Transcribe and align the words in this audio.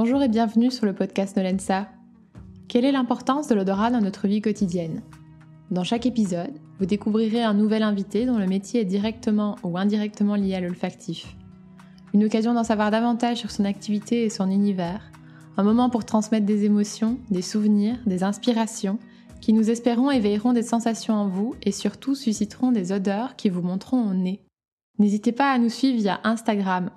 Bonjour 0.00 0.22
et 0.22 0.28
bienvenue 0.28 0.70
sur 0.70 0.86
le 0.86 0.92
podcast 0.92 1.36
Nolensa. 1.36 1.88
Quelle 2.68 2.84
est 2.84 2.92
l'importance 2.92 3.48
de 3.48 3.56
l'odorat 3.56 3.90
dans 3.90 4.00
notre 4.00 4.28
vie 4.28 4.40
quotidienne? 4.40 5.02
Dans 5.72 5.82
chaque 5.82 6.06
épisode, 6.06 6.56
vous 6.78 6.86
découvrirez 6.86 7.42
un 7.42 7.52
nouvel 7.52 7.82
invité 7.82 8.24
dont 8.24 8.38
le 8.38 8.46
métier 8.46 8.82
est 8.82 8.84
directement 8.84 9.56
ou 9.64 9.76
indirectement 9.76 10.36
lié 10.36 10.54
à 10.54 10.60
l'olfactif. 10.60 11.34
Une 12.14 12.24
occasion 12.24 12.54
d'en 12.54 12.62
savoir 12.62 12.92
davantage 12.92 13.38
sur 13.38 13.50
son 13.50 13.64
activité 13.64 14.22
et 14.22 14.30
son 14.30 14.52
univers. 14.52 15.10
Un 15.56 15.64
moment 15.64 15.90
pour 15.90 16.04
transmettre 16.04 16.46
des 16.46 16.64
émotions, 16.64 17.18
des 17.32 17.42
souvenirs, 17.42 17.96
des 18.06 18.22
inspirations 18.22 19.00
qui 19.40 19.52
nous 19.52 19.68
espérons 19.68 20.12
éveilleront 20.12 20.52
des 20.52 20.62
sensations 20.62 21.14
en 21.14 21.26
vous 21.26 21.56
et 21.64 21.72
surtout 21.72 22.14
susciteront 22.14 22.70
des 22.70 22.92
odeurs 22.92 23.34
qui 23.34 23.48
vous 23.48 23.62
monteront 23.62 24.08
au 24.08 24.14
nez. 24.14 24.44
N'hésitez 24.98 25.30
pas 25.30 25.52
à 25.52 25.58
nous 25.58 25.68
suivre 25.68 25.98
via 25.98 26.20
Instagram 26.24 26.90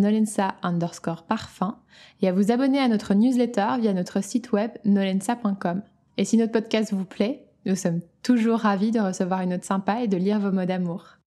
nolensa 0.00 0.56
underscore 0.62 1.22
parfum 1.22 1.78
et 2.20 2.28
à 2.28 2.32
vous 2.32 2.50
abonner 2.50 2.80
à 2.80 2.88
notre 2.88 3.14
newsletter 3.14 3.76
via 3.80 3.92
notre 3.92 4.22
site 4.22 4.50
web 4.50 4.72
nolensa.com. 4.84 5.82
Et 6.16 6.24
si 6.24 6.36
notre 6.36 6.52
podcast 6.52 6.92
vous 6.92 7.04
plaît, 7.04 7.46
nous 7.64 7.76
sommes 7.76 8.00
toujours 8.22 8.58
ravis 8.58 8.90
de 8.90 9.00
recevoir 9.00 9.42
une 9.42 9.50
note 9.50 9.64
sympa 9.64 10.02
et 10.02 10.08
de 10.08 10.16
lire 10.16 10.40
vos 10.40 10.50
mots 10.50 10.64
d'amour. 10.64 11.18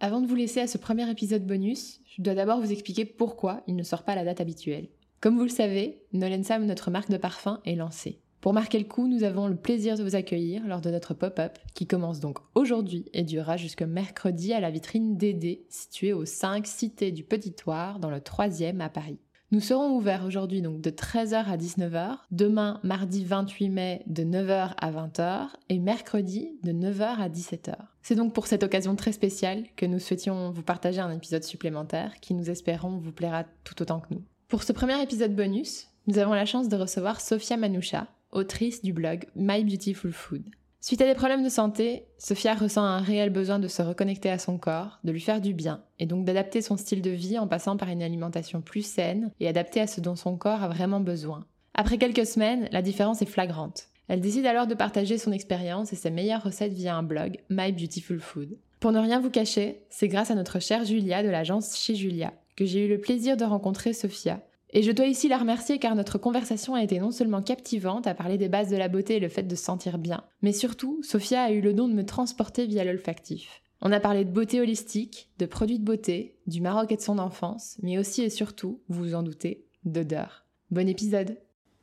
Avant 0.00 0.20
de 0.20 0.26
vous 0.26 0.34
laisser 0.34 0.60
à 0.60 0.66
ce 0.66 0.76
premier 0.76 1.08
épisode 1.08 1.46
bonus, 1.46 2.00
je 2.16 2.22
dois 2.22 2.34
d'abord 2.34 2.60
vous 2.60 2.72
expliquer 2.72 3.04
pourquoi 3.04 3.62
il 3.68 3.76
ne 3.76 3.84
sort 3.84 4.02
pas 4.02 4.16
la 4.16 4.24
date 4.24 4.40
habituelle. 4.40 4.88
Comme 5.20 5.36
vous 5.36 5.44
le 5.44 5.48
savez, 5.48 6.02
Nolensa, 6.12 6.58
notre 6.58 6.90
marque 6.90 7.10
de 7.10 7.16
parfum, 7.16 7.60
est 7.64 7.76
lancée. 7.76 8.23
Pour 8.44 8.52
marquer 8.52 8.78
le 8.78 8.84
coup, 8.84 9.08
nous 9.08 9.24
avons 9.24 9.48
le 9.48 9.56
plaisir 9.56 9.96
de 9.96 10.02
vous 10.02 10.16
accueillir 10.16 10.66
lors 10.66 10.82
de 10.82 10.90
notre 10.90 11.14
pop-up 11.14 11.58
qui 11.72 11.86
commence 11.86 12.20
donc 12.20 12.40
aujourd'hui 12.54 13.06
et 13.14 13.22
durera 13.22 13.56
jusqu'au 13.56 13.86
mercredi 13.86 14.52
à 14.52 14.60
la 14.60 14.70
vitrine 14.70 15.16
Dédé 15.16 15.64
située 15.70 16.12
au 16.12 16.26
5 16.26 16.66
Cité 16.66 17.10
du 17.10 17.24
Petit 17.24 17.54
Toire 17.54 18.00
dans 18.00 18.10
le 18.10 18.18
3e 18.18 18.80
à 18.80 18.90
Paris. 18.90 19.18
Nous 19.50 19.60
serons 19.60 19.96
ouverts 19.96 20.26
aujourd'hui 20.26 20.60
donc 20.60 20.82
de 20.82 20.90
13h 20.90 21.46
à 21.46 21.56
19h, 21.56 22.18
demain 22.32 22.80
mardi 22.82 23.24
28 23.24 23.70
mai 23.70 24.02
de 24.08 24.24
9h 24.24 24.74
à 24.76 24.92
20h 24.92 25.46
et 25.70 25.78
mercredi 25.78 26.58
de 26.62 26.72
9h 26.72 27.16
à 27.18 27.30
17h. 27.30 27.76
C'est 28.02 28.14
donc 28.14 28.34
pour 28.34 28.46
cette 28.46 28.62
occasion 28.62 28.94
très 28.94 29.12
spéciale 29.12 29.64
que 29.74 29.86
nous 29.86 29.98
souhaitions 29.98 30.50
vous 30.50 30.62
partager 30.62 31.00
un 31.00 31.12
épisode 31.12 31.44
supplémentaire 31.44 32.20
qui 32.20 32.34
nous 32.34 32.50
espérons 32.50 32.98
vous 32.98 33.12
plaira 33.12 33.44
tout 33.64 33.80
autant 33.80 34.00
que 34.00 34.12
nous. 34.12 34.22
Pour 34.48 34.64
ce 34.64 34.74
premier 34.74 35.02
épisode 35.02 35.34
bonus, 35.34 35.88
nous 36.06 36.18
avons 36.18 36.34
la 36.34 36.44
chance 36.44 36.68
de 36.68 36.76
recevoir 36.76 37.22
Sophia 37.22 37.56
Manoucha, 37.56 38.06
autrice 38.34 38.82
du 38.82 38.92
blog 38.92 39.24
My 39.34 39.64
Beautiful 39.64 40.12
Food. 40.12 40.42
Suite 40.80 41.00
à 41.00 41.06
des 41.06 41.14
problèmes 41.14 41.42
de 41.42 41.48
santé, 41.48 42.04
Sophia 42.18 42.54
ressent 42.54 42.84
un 42.84 42.98
réel 42.98 43.30
besoin 43.30 43.58
de 43.58 43.68
se 43.68 43.80
reconnecter 43.80 44.28
à 44.28 44.38
son 44.38 44.58
corps, 44.58 44.98
de 45.02 45.12
lui 45.12 45.20
faire 45.20 45.40
du 45.40 45.54
bien, 45.54 45.82
et 45.98 46.04
donc 46.04 46.26
d'adapter 46.26 46.60
son 46.60 46.76
style 46.76 47.00
de 47.00 47.10
vie 47.10 47.38
en 47.38 47.48
passant 47.48 47.78
par 47.78 47.88
une 47.88 48.02
alimentation 48.02 48.60
plus 48.60 48.84
saine 48.84 49.30
et 49.40 49.48
adaptée 49.48 49.80
à 49.80 49.86
ce 49.86 50.02
dont 50.02 50.16
son 50.16 50.36
corps 50.36 50.62
a 50.62 50.68
vraiment 50.68 51.00
besoin. 51.00 51.46
Après 51.72 51.96
quelques 51.96 52.26
semaines, 52.26 52.68
la 52.70 52.82
différence 52.82 53.22
est 53.22 53.26
flagrante. 53.26 53.88
Elle 54.08 54.20
décide 54.20 54.44
alors 54.44 54.66
de 54.66 54.74
partager 54.74 55.16
son 55.16 55.32
expérience 55.32 55.92
et 55.94 55.96
ses 55.96 56.10
meilleures 56.10 56.42
recettes 56.42 56.74
via 56.74 56.94
un 56.94 57.02
blog, 57.02 57.38
My 57.48 57.72
Beautiful 57.72 58.20
Food. 58.20 58.58
Pour 58.80 58.92
ne 58.92 59.00
rien 59.00 59.20
vous 59.20 59.30
cacher, 59.30 59.80
c'est 59.88 60.08
grâce 60.08 60.30
à 60.30 60.34
notre 60.34 60.60
chère 60.60 60.84
Julia 60.84 61.22
de 61.22 61.30
l'agence 61.30 61.78
Chez 61.78 61.94
Julia 61.94 62.34
que 62.56 62.64
j'ai 62.64 62.84
eu 62.84 62.88
le 62.88 63.00
plaisir 63.00 63.36
de 63.36 63.44
rencontrer 63.44 63.92
Sophia 63.92 64.40
et 64.74 64.82
je 64.82 64.92
dois 64.92 65.06
ici 65.06 65.28
la 65.28 65.38
remercier 65.38 65.78
car 65.78 65.94
notre 65.94 66.18
conversation 66.18 66.74
a 66.74 66.82
été 66.82 66.98
non 66.98 67.12
seulement 67.12 67.40
captivante 67.40 68.06
à 68.06 68.14
parler 68.14 68.36
des 68.36 68.48
bases 68.48 68.70
de 68.70 68.76
la 68.76 68.88
beauté 68.88 69.16
et 69.16 69.20
le 69.20 69.28
fait 69.28 69.44
de 69.44 69.54
se 69.54 69.64
sentir 69.64 69.98
bien, 69.98 70.24
mais 70.42 70.52
surtout, 70.52 71.00
Sophia 71.02 71.44
a 71.44 71.50
eu 71.52 71.60
le 71.60 71.72
don 71.72 71.88
de 71.88 71.94
me 71.94 72.04
transporter 72.04 72.66
via 72.66 72.84
l'olfactif. 72.84 73.62
On 73.80 73.92
a 73.92 74.00
parlé 74.00 74.24
de 74.24 74.32
beauté 74.32 74.60
holistique, 74.60 75.30
de 75.38 75.46
produits 75.46 75.78
de 75.78 75.84
beauté, 75.84 76.36
du 76.46 76.60
Maroc 76.60 76.90
et 76.90 76.96
de 76.96 77.00
son 77.00 77.18
enfance, 77.18 77.76
mais 77.82 77.98
aussi 77.98 78.22
et 78.22 78.30
surtout, 78.30 78.80
vous 78.88 79.04
vous 79.04 79.14
en 79.14 79.22
doutez, 79.22 79.64
d'odeur. 79.84 80.44
Bon 80.70 80.88
épisode 80.88 81.36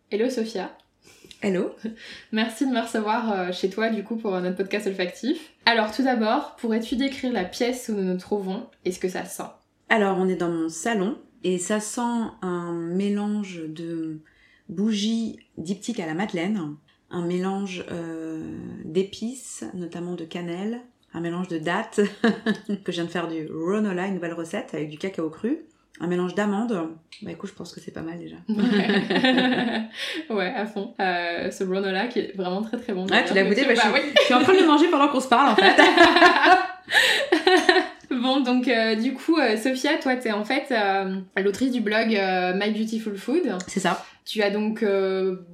Hello 0.10 0.30
Sophia 0.30 0.76
Hello 1.42 1.72
Merci 2.34 2.68
de 2.68 2.72
me 2.72 2.82
recevoir 2.82 3.32
euh, 3.32 3.52
chez 3.52 3.70
toi 3.70 3.90
du 3.90 4.04
coup 4.04 4.18
pour 4.18 4.32
notre 4.42 4.58
podcast 4.58 4.88
olfactif. 4.88 5.54
Alors 5.66 5.92
tout 5.92 6.04
d'abord, 6.04 6.56
pourrais-tu 6.58 6.98
décrire 6.98 7.32
la 7.32 7.46
pièce 7.46 7.90
où 7.90 7.96
nous 7.96 8.04
nous 8.04 8.18
trouvons 8.18 8.68
et 8.84 8.92
ce 8.92 9.00
que 9.00 9.08
ça 9.08 9.24
sent? 9.24 9.50
Alors 9.90 10.18
on 10.20 10.28
est 10.28 10.36
dans 10.36 10.50
mon 10.50 10.70
salon, 10.70 11.18
et 11.44 11.58
ça 11.58 11.80
sent 11.80 12.02
un 12.42 12.74
mélange 12.74 13.64
de 13.68 14.20
bougies 14.70 15.40
diptyques 15.58 16.00
à 16.00 16.06
la 16.06 16.14
madeleine, 16.14 16.76
un 17.10 17.26
mélange 17.26 17.84
euh, 17.92 18.58
d'épices, 18.86 19.66
notamment 19.74 20.16
de 20.16 20.24
cannelle, 20.24 20.82
un 21.14 21.20
mélange 21.20 21.48
de 21.48 21.58
dattes, 21.58 22.02
que 22.84 22.92
je 22.92 22.98
viens 22.98 23.06
de 23.06 23.10
faire 23.10 23.28
du 23.28 23.48
ronola, 23.52 24.08
une 24.08 24.16
nouvelle 24.16 24.34
recette 24.34 24.74
avec 24.74 24.90
du 24.90 24.98
cacao 24.98 25.30
cru, 25.30 25.66
un 26.00 26.08
mélange 26.08 26.36
d'amandes. 26.36 26.90
Bah 27.22 27.32
écoute, 27.32 27.50
je 27.50 27.56
pense 27.56 27.74
que 27.74 27.82
c'est 27.82 27.92
pas 27.92 28.02
mal 28.02 28.18
déjà. 28.18 28.38
ouais, 30.34 30.54
à 30.56 30.66
fond. 30.66 30.94
Euh, 31.00 31.52
ce 31.52 31.64
ronola 31.64 32.08
qui 32.08 32.20
est 32.20 32.36
vraiment 32.36 32.62
très 32.62 32.78
très 32.78 32.94
bon. 32.94 33.06
Ouais, 33.08 33.26
tu 33.26 33.34
l'as 33.34 33.44
goûté? 33.44 33.66
Bah, 33.66 33.74
je, 33.76 33.82
je, 33.82 34.24
suis 34.24 34.34
en 34.34 34.42
train 34.42 34.54
de 34.54 34.60
le 34.60 34.68
manger 34.68 34.88
pendant 34.90 35.10
qu'on 35.10 35.20
se 35.20 35.28
parle 35.28 35.50
en 35.50 35.56
fait. 35.56 35.76
Bon, 38.12 38.42
donc 38.42 38.68
euh, 38.68 38.96
du 38.96 39.14
coup, 39.14 39.38
euh, 39.38 39.56
Sophia, 39.56 39.98
toi, 39.98 40.16
t'es 40.18 40.32
en 40.32 40.44
fait 40.44 40.68
euh, 40.72 41.16
l'autrice 41.42 41.72
du 41.72 41.80
blog 41.80 42.10
My 42.10 42.72
Beautiful 42.72 43.16
Food. 43.16 43.58
C'est 43.68 43.80
ça. 43.80 44.04
Tu 44.24 44.44
as 44.44 44.52
donc 44.52 44.86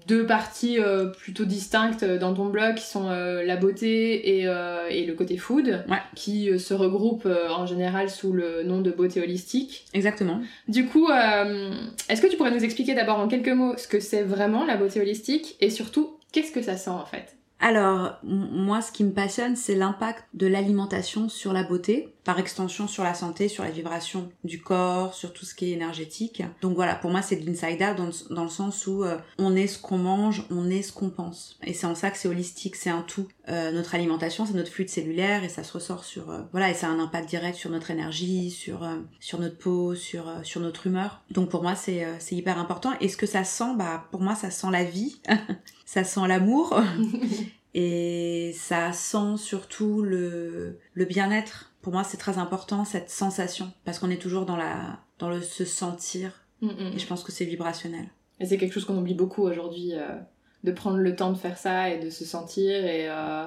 deux 0.08 0.26
parties 0.26 0.78
plutôt 1.18 1.46
distinctes 1.46 2.04
dans 2.04 2.34
ton 2.34 2.48
blog 2.48 2.76
qui 2.76 2.86
sont 2.86 3.10
la 3.10 3.56
beauté 3.56 4.38
et, 4.38 4.42
et, 4.42 5.06
le 5.06 5.14
côté 5.14 5.38
food, 5.38 5.86
qui 6.16 6.60
se 6.60 6.74
regroupent 6.74 7.30
en 7.50 7.66
général 7.66 8.10
sous 8.10 8.34
le 8.34 8.64
nom 8.64 8.82
de 8.82 8.92
beauté 8.92 9.22
holistique. 9.22 9.86
Exactement. 9.94 10.42
Du 10.68 10.86
coup, 10.86 11.08
est-ce 11.10 12.22
que 12.22 12.28
tu 12.28 12.36
pourrais 12.36 12.52
nous 12.52 12.64
expliquer 12.64 12.94
d'abord 12.94 13.20
en 13.20 13.30
quelques 13.30 13.48
mots 13.50 13.76
ce 13.78 13.88
que 13.88 14.02
c'est 14.02 14.24
vraiment 14.24 14.66
la 14.66 14.76
beauté 14.76 15.00
holistique 15.00 15.56
et 15.62 15.70
surtout 15.70 16.18
qu'est-ce 16.34 16.52
que 16.52 16.62
ça 16.62 16.76
sent 16.76 16.90
en 16.90 17.06
fait? 17.06 17.38
Alors, 17.60 18.18
moi, 18.24 18.82
ce 18.82 18.92
qui 18.92 19.04
me 19.04 19.12
passionne, 19.12 19.56
c'est 19.56 19.76
l'impact 19.76 20.26
de 20.36 20.46
l'alimentation 20.46 21.28
sur 21.28 21.54
la 21.54 21.64
beauté, 21.64 22.14
par 22.28 22.40
extension 22.40 22.90
sur 22.90 23.06
la 23.06 23.14
santé, 23.14 23.48
sur 23.48 23.64
la 23.64 23.72
vibration 23.72 24.30
du 24.44 24.60
corps, 24.60 25.14
sur 25.14 25.32
tout 25.32 25.46
ce 25.46 25.56
qui 25.56 25.72
est 25.72 25.72
énergétique. 25.72 26.44
Donc 26.60 26.76
voilà, 26.76 26.94
pour 26.94 27.10
moi, 27.10 27.22
c'est 27.22 27.38
de 27.38 27.46
l'inside 27.46 27.82
out 27.82 27.96
dans, 28.30 28.44
le 28.44 28.50
sens 28.50 28.86
où 28.86 29.06
euh, 29.06 29.18
on 29.38 29.56
est 29.56 29.68
ce 29.68 29.80
qu'on 29.80 29.98
mange, 29.98 30.44
on 30.52 30.70
est 30.70 30.82
ce 30.82 30.92
qu'on 30.92 31.10
pense. 31.10 31.58
Et 31.64 31.74
c'est 31.74 31.88
en 31.88 31.96
ça 31.96 32.12
que 32.12 32.18
c'est 32.18 32.28
holistique, 32.28 32.76
c'est 32.76 32.90
un 32.90 33.02
tout. 33.02 33.30
Euh, 33.48 33.72
notre 33.72 33.96
alimentation, 33.96 34.46
c'est 34.46 34.56
notre 34.56 34.70
fluide 34.70 34.90
cellulaire 34.90 35.46
et 35.46 35.50
ça 35.50 35.64
se 35.64 35.72
ressort 35.72 36.04
sur... 36.04 36.30
Euh, 36.30 36.42
voilà, 36.52 36.70
et 36.70 36.74
ça 36.74 36.88
a 36.88 36.90
un 36.90 37.00
impact 37.00 37.30
direct 37.30 37.58
sur 37.58 37.70
notre 37.70 37.92
énergie, 37.92 38.52
sur, 38.52 38.86
sur 39.22 39.40
notre 39.40 39.58
peau, 39.58 39.96
sur, 39.96 40.30
sur 40.44 40.60
notre 40.60 40.86
humeur. 40.86 41.22
Donc 41.32 41.48
pour 41.48 41.64
moi, 41.64 41.76
c'est 41.76 42.20
hyper 42.32 42.60
important. 42.60 42.92
Et 43.00 43.08
ce 43.08 43.16
que 43.16 43.26
ça 43.26 43.46
sent, 43.46 43.76
bah, 43.78 44.04
pour 44.12 44.20
moi, 44.20 44.36
ça 44.36 44.52
sent 44.52 44.68
la 44.70 44.84
vie. 44.84 45.22
ça 45.86 46.04
sent 46.04 46.28
l'amour 46.28 46.78
et 47.74 48.52
ça 48.56 48.92
sent 48.94 49.38
surtout 49.38 50.02
le, 50.02 50.80
le 50.94 51.06
bien-être. 51.06 51.74
Pour 51.82 51.94
moi, 51.94 52.04
c'est 52.04 52.18
très 52.18 52.38
important 52.38 52.86
cette 52.86 53.10
sensation 53.10 53.72
parce 53.86 54.00
qu'on 54.00 54.10
est 54.10 54.22
toujours 54.22 54.46
dans 54.46 54.58
la 54.58 55.00
dans 55.20 55.30
le 55.30 55.42
se 55.42 55.66
sentir 55.66 56.46
mm, 56.62 56.68
mm. 56.68 56.92
et 56.96 57.00
je 57.00 57.08
pense 57.08 57.24
que 57.24 57.32
c'est 57.32 57.46
vibrationnel. 57.46 58.08
Et 58.40 58.46
c'est 58.46 58.58
quelque 58.58 58.74
chose 58.74 58.86
qu'on 58.86 58.98
oublie 58.98 59.16
beaucoup 59.16 59.44
aujourd'hui 59.44 59.94
euh, 59.94 60.16
de 60.64 60.72
prendre 60.72 60.98
le 60.98 61.16
temps 61.16 61.32
de 61.32 61.38
faire 61.38 61.58
ça 61.58 61.90
et 61.90 62.00
de 62.00 62.10
se 62.10 62.26
sentir 62.26 62.86
et 62.86 63.10
euh, 63.10 63.46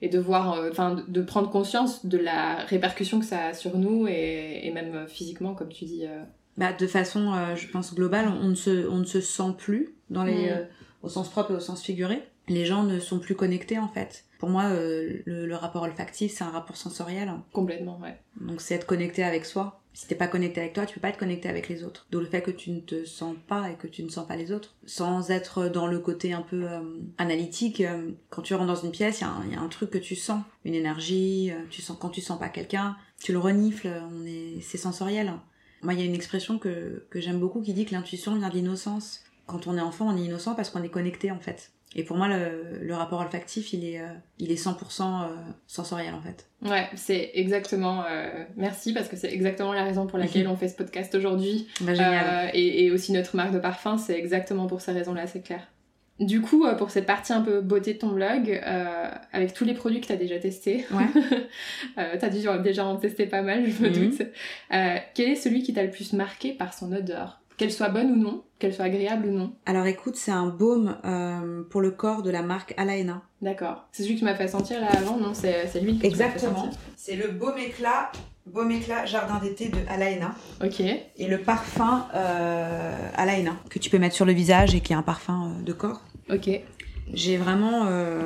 et 0.00 0.08
de 0.08 0.18
voir 0.18 0.52
euh, 0.52 0.70
enfin 0.70 1.02
de 1.06 1.22
prendre 1.22 1.50
conscience 1.50 2.06
de 2.06 2.18
la 2.18 2.64
répercussion 2.64 3.20
que 3.20 3.26
ça 3.26 3.46
a 3.46 3.54
sur 3.54 3.78
nous 3.78 4.06
et, 4.06 4.60
et 4.64 4.70
même 4.70 5.06
physiquement 5.08 5.54
comme 5.54 5.70
tu 5.70 5.84
dis. 5.84 6.04
Bah, 6.56 6.72
de 6.72 6.86
façon, 6.88 7.54
je 7.54 7.68
pense 7.68 7.94
globale, 7.94 8.28
on 8.28 8.48
ne 8.48 8.54
se 8.54 8.88
on 8.88 8.98
ne 8.98 9.04
se 9.04 9.20
sent 9.20 9.54
plus 9.56 9.94
dans 10.10 10.24
les 10.24 10.50
mm 10.50 10.66
au 11.02 11.08
sens 11.08 11.28
propre 11.28 11.52
et 11.52 11.54
au 11.54 11.60
sens 11.60 11.82
figuré. 11.82 12.22
Les 12.48 12.64
gens 12.64 12.82
ne 12.82 12.98
sont 13.00 13.18
plus 13.18 13.34
connectés 13.34 13.78
en 13.78 13.88
fait. 13.88 14.24
Pour 14.38 14.48
moi, 14.48 14.64
euh, 14.64 15.22
le, 15.26 15.54
rapport 15.54 15.82
olfactif, 15.82 16.32
c'est 16.32 16.44
un 16.44 16.50
rapport 16.50 16.76
sensoriel. 16.76 17.30
Complètement, 17.52 17.98
ouais. 17.98 18.16
Donc 18.40 18.60
c'est 18.60 18.74
être 18.74 18.86
connecté 18.86 19.24
avec 19.24 19.44
soi. 19.44 19.80
Si 19.94 20.06
t'es 20.06 20.14
pas 20.14 20.28
connecté 20.28 20.60
avec 20.60 20.74
toi, 20.74 20.86
tu 20.86 20.94
peux 20.94 21.00
pas 21.00 21.08
être 21.08 21.18
connecté 21.18 21.48
avec 21.48 21.68
les 21.68 21.82
autres. 21.82 22.06
D'où 22.12 22.20
le 22.20 22.26
fait 22.26 22.40
que 22.40 22.52
tu 22.52 22.70
ne 22.70 22.78
te 22.78 23.04
sens 23.04 23.34
pas 23.48 23.68
et 23.68 23.74
que 23.74 23.88
tu 23.88 24.04
ne 24.04 24.08
sens 24.08 24.28
pas 24.28 24.36
les 24.36 24.52
autres. 24.52 24.76
Sans 24.86 25.32
être 25.32 25.68
dans 25.68 25.88
le 25.88 25.98
côté 25.98 26.32
un 26.32 26.42
peu 26.42 26.70
euh, 26.70 26.80
analytique, 27.18 27.80
euh, 27.80 28.12
quand 28.30 28.42
tu 28.42 28.54
rentres 28.54 28.68
dans 28.68 28.80
une 28.80 28.92
pièce, 28.92 29.22
il 29.22 29.52
y, 29.52 29.56
a 29.56 29.60
un 29.60 29.68
truc 29.68 29.90
que 29.90 29.98
tu 29.98 30.14
sens. 30.14 30.42
Une 30.64 30.74
énergie, 30.74 31.50
tu 31.70 31.82
sens 31.82 31.96
quand 31.98 32.10
tu 32.10 32.20
sens 32.20 32.38
pas 32.38 32.48
quelqu'un, 32.48 32.96
tu 33.20 33.32
le 33.32 33.38
renifles, 33.38 33.90
on 34.12 34.24
est, 34.24 34.60
c'est 34.60 34.78
sensoriel. 34.78 35.32
Moi, 35.82 35.94
il 35.94 36.00
y 36.00 36.02
a 36.02 36.06
une 36.06 36.14
expression 36.14 36.58
que, 36.58 37.06
que 37.10 37.20
j'aime 37.20 37.40
beaucoup 37.40 37.60
qui 37.60 37.72
dit 37.72 37.84
que 37.84 37.92
l'intuition 37.92 38.36
vient 38.36 38.48
de 38.48 38.54
l'innocence 38.54 39.24
quand 39.48 39.66
on 39.66 39.76
est 39.76 39.80
enfant, 39.80 40.06
on 40.06 40.16
est 40.16 40.24
innocent 40.24 40.54
parce 40.54 40.70
qu'on 40.70 40.82
est 40.84 40.90
connecté 40.90 41.32
en 41.32 41.40
fait. 41.40 41.72
Et 41.96 42.02
pour 42.02 42.16
moi, 42.16 42.28
le, 42.28 42.94
rapport 42.94 43.20
olfactif, 43.20 43.72
il 43.72 43.84
est, 43.84 44.00
euh, 44.00 44.08
il 44.38 44.52
est 44.52 44.62
100% 44.62 45.02
euh, 45.02 45.26
sensoriel 45.66 46.14
en 46.14 46.20
fait. 46.20 46.46
Ouais, 46.62 46.86
c'est 46.94 47.30
exactement. 47.34 48.04
Euh, 48.08 48.44
merci 48.56 48.92
parce 48.92 49.08
que 49.08 49.16
c'est 49.16 49.32
exactement 49.32 49.72
la 49.72 49.84
raison 49.84 50.06
pour 50.06 50.18
laquelle 50.18 50.48
on 50.48 50.56
fait 50.56 50.68
ce 50.68 50.76
podcast 50.76 51.14
aujourd'hui. 51.14 51.66
Bah. 51.80 51.92
Et, 52.52 52.84
et, 52.84 52.90
aussi 52.90 53.12
notre 53.12 53.36
marque 53.36 53.52
de 53.52 53.58
parfum, 53.58 53.96
c'est 53.96 54.18
exactement 54.18 54.66
pour 54.66 54.82
ces 54.82 54.92
raisons-là, 54.92 55.26
c'est 55.26 55.40
clair. 55.40 55.62
Du 56.20 56.40
coup, 56.40 56.66
pour 56.76 56.90
cette 56.90 57.06
partie 57.06 57.32
un 57.32 57.42
peu 57.42 57.60
beauté 57.60 57.94
de 57.94 57.98
ton 57.98 58.08
blog, 58.08 58.60
avec 59.32 59.54
tous 59.54 59.64
les 59.64 59.72
produits 59.72 60.00
que 60.00 60.06
tu 60.06 60.12
as 60.12 60.16
déjà 60.16 60.36
testés, 60.40 60.84
ouais. 60.90 61.06
tu 62.18 62.24
as 62.24 62.28
déjà 62.28 62.84
en 62.84 62.96
testé 62.96 63.26
pas 63.26 63.42
mal, 63.42 63.64
je 63.70 63.80
me 63.80 63.88
mhm. 63.88 63.94
doute. 63.94 64.22
quel 65.14 65.28
est 65.30 65.36
celui 65.36 65.62
qui 65.62 65.72
t'a 65.72 65.84
le 65.84 65.90
plus 65.90 66.12
marqué 66.14 66.52
par 66.52 66.74
son 66.74 66.92
odeur? 66.92 67.40
Qu'elle 67.58 67.72
soit 67.72 67.88
bonne 67.88 68.12
ou 68.12 68.16
non, 68.16 68.44
qu'elle 68.60 68.72
soit 68.72 68.84
agréable 68.84 69.26
ou 69.26 69.32
non. 69.32 69.52
Alors 69.66 69.86
écoute, 69.86 70.14
c'est 70.14 70.30
un 70.30 70.46
baume 70.46 70.96
euh, 71.04 71.64
pour 71.68 71.80
le 71.80 71.90
corps 71.90 72.22
de 72.22 72.30
la 72.30 72.40
marque 72.40 72.72
Alaena. 72.76 73.22
D'accord. 73.42 73.88
C'est 73.90 74.04
celui 74.04 74.14
que 74.14 74.20
tu 74.20 74.24
m'as 74.24 74.36
fait 74.36 74.46
sentir 74.46 74.80
là 74.80 74.86
avant, 74.96 75.16
non? 75.18 75.34
C'est 75.34 75.80
l'huile 75.80 75.98
que 75.98 76.06
Exactement. 76.06 76.70
C'est 76.96 77.16
le 77.16 77.28
baume 77.32 77.58
éclat, 77.58 78.12
baume 78.46 78.70
éclat 78.70 79.06
jardin 79.06 79.40
d'été 79.40 79.70
de 79.70 79.78
Alaena. 79.88 80.36
Ok. 80.64 80.80
Et 80.80 81.26
le 81.26 81.38
parfum 81.38 82.06
euh, 82.14 83.10
Alaena 83.16 83.56
que 83.70 83.80
tu 83.80 83.90
peux 83.90 83.98
mettre 83.98 84.14
sur 84.14 84.24
le 84.24 84.32
visage 84.32 84.76
et 84.76 84.80
qui 84.80 84.92
est 84.92 84.96
un 84.96 85.02
parfum 85.02 85.50
euh, 85.50 85.62
de 85.62 85.72
corps. 85.72 86.02
Ok. 86.30 86.48
J'ai 87.12 87.38
vraiment 87.38 87.86
euh, 87.86 88.20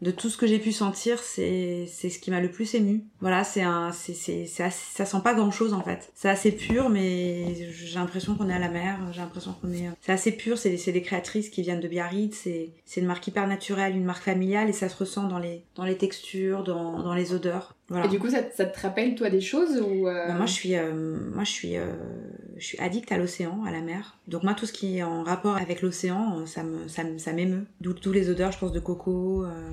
de 0.00 0.10
tout 0.12 0.28
ce 0.30 0.36
que 0.36 0.46
j'ai 0.46 0.58
pu 0.58 0.70
sentir, 0.72 1.18
c'est 1.18 1.86
c'est 1.90 2.08
ce 2.08 2.18
qui 2.18 2.30
m'a 2.30 2.40
le 2.40 2.50
plus 2.50 2.74
ému. 2.74 3.02
Voilà, 3.20 3.42
c'est 3.44 3.62
un 3.62 3.90
c'est 3.92 4.14
c'est 4.14 4.46
ça 4.46 4.70
sent 4.70 5.16
pas 5.24 5.34
grand 5.34 5.50
chose 5.50 5.72
en 5.72 5.82
fait. 5.82 6.10
C'est 6.14 6.28
assez 6.28 6.52
pur, 6.52 6.88
mais 6.88 7.54
j'ai 7.72 7.94
l'impression 7.98 8.34
qu'on 8.36 8.48
est 8.48 8.52
à 8.54 8.58
la 8.60 8.68
mer. 8.68 8.98
J'ai 9.12 9.20
l'impression 9.20 9.54
qu'on 9.60 9.72
est 9.72 9.88
c'est 10.00 10.12
assez 10.12 10.32
pur. 10.32 10.56
C'est 10.58 10.76
c'est 10.76 10.92
des 10.92 11.02
créatrices 11.02 11.48
qui 11.48 11.62
viennent 11.62 11.80
de 11.80 11.88
Biarritz. 11.88 12.36
C'est 12.44 12.70
c'est 12.84 13.00
une 13.00 13.06
marque 13.08 13.26
hyper 13.26 13.46
naturelle, 13.48 13.96
une 13.96 14.04
marque 14.04 14.22
familiale 14.22 14.68
et 14.68 14.72
ça 14.72 14.88
se 14.88 14.96
ressent 14.96 15.26
dans 15.26 15.38
les 15.38 15.62
dans 15.74 15.84
les 15.84 15.96
textures, 15.96 16.62
dans 16.62 17.02
dans 17.02 17.14
les 17.14 17.32
odeurs. 17.34 17.74
Voilà. 17.90 18.04
Et 18.04 18.08
du 18.10 18.18
coup, 18.18 18.28
ça, 18.28 18.42
te- 18.42 18.54
ça 18.54 18.66
te 18.66 18.78
rappelle 18.80 19.14
toi 19.14 19.30
des 19.30 19.40
choses 19.40 19.80
ou 19.80 20.08
euh, 20.08 20.26
Bah, 20.28 20.34
moi, 20.34 20.44
je 20.44 20.52
suis, 20.52 20.76
euh, 20.76 21.16
moi, 21.34 21.42
je 21.44 21.50
suis, 21.50 21.78
euh, 21.78 21.86
je 22.58 22.66
suis 22.66 22.78
addict 22.80 23.10
à 23.12 23.16
l'océan, 23.16 23.64
à 23.66 23.70
la 23.70 23.80
mer. 23.80 24.18
Donc 24.28 24.42
moi, 24.42 24.52
tout 24.52 24.66
ce 24.66 24.74
qui 24.74 24.98
est 24.98 25.02
en 25.02 25.22
rapport 25.22 25.56
avec 25.56 25.80
l'océan, 25.80 26.40
euh, 26.40 26.44
ça 26.44 26.64
me, 26.64 26.86
ça 26.86 27.02
me- 27.02 27.16
ça 27.16 27.32
m'émeut. 27.32 27.64
D'où 27.80 28.12
les 28.12 28.28
odeurs, 28.28 28.52
je 28.52 28.58
pense, 28.58 28.72
de 28.72 28.80
coco, 28.80 29.42
euh, 29.46 29.70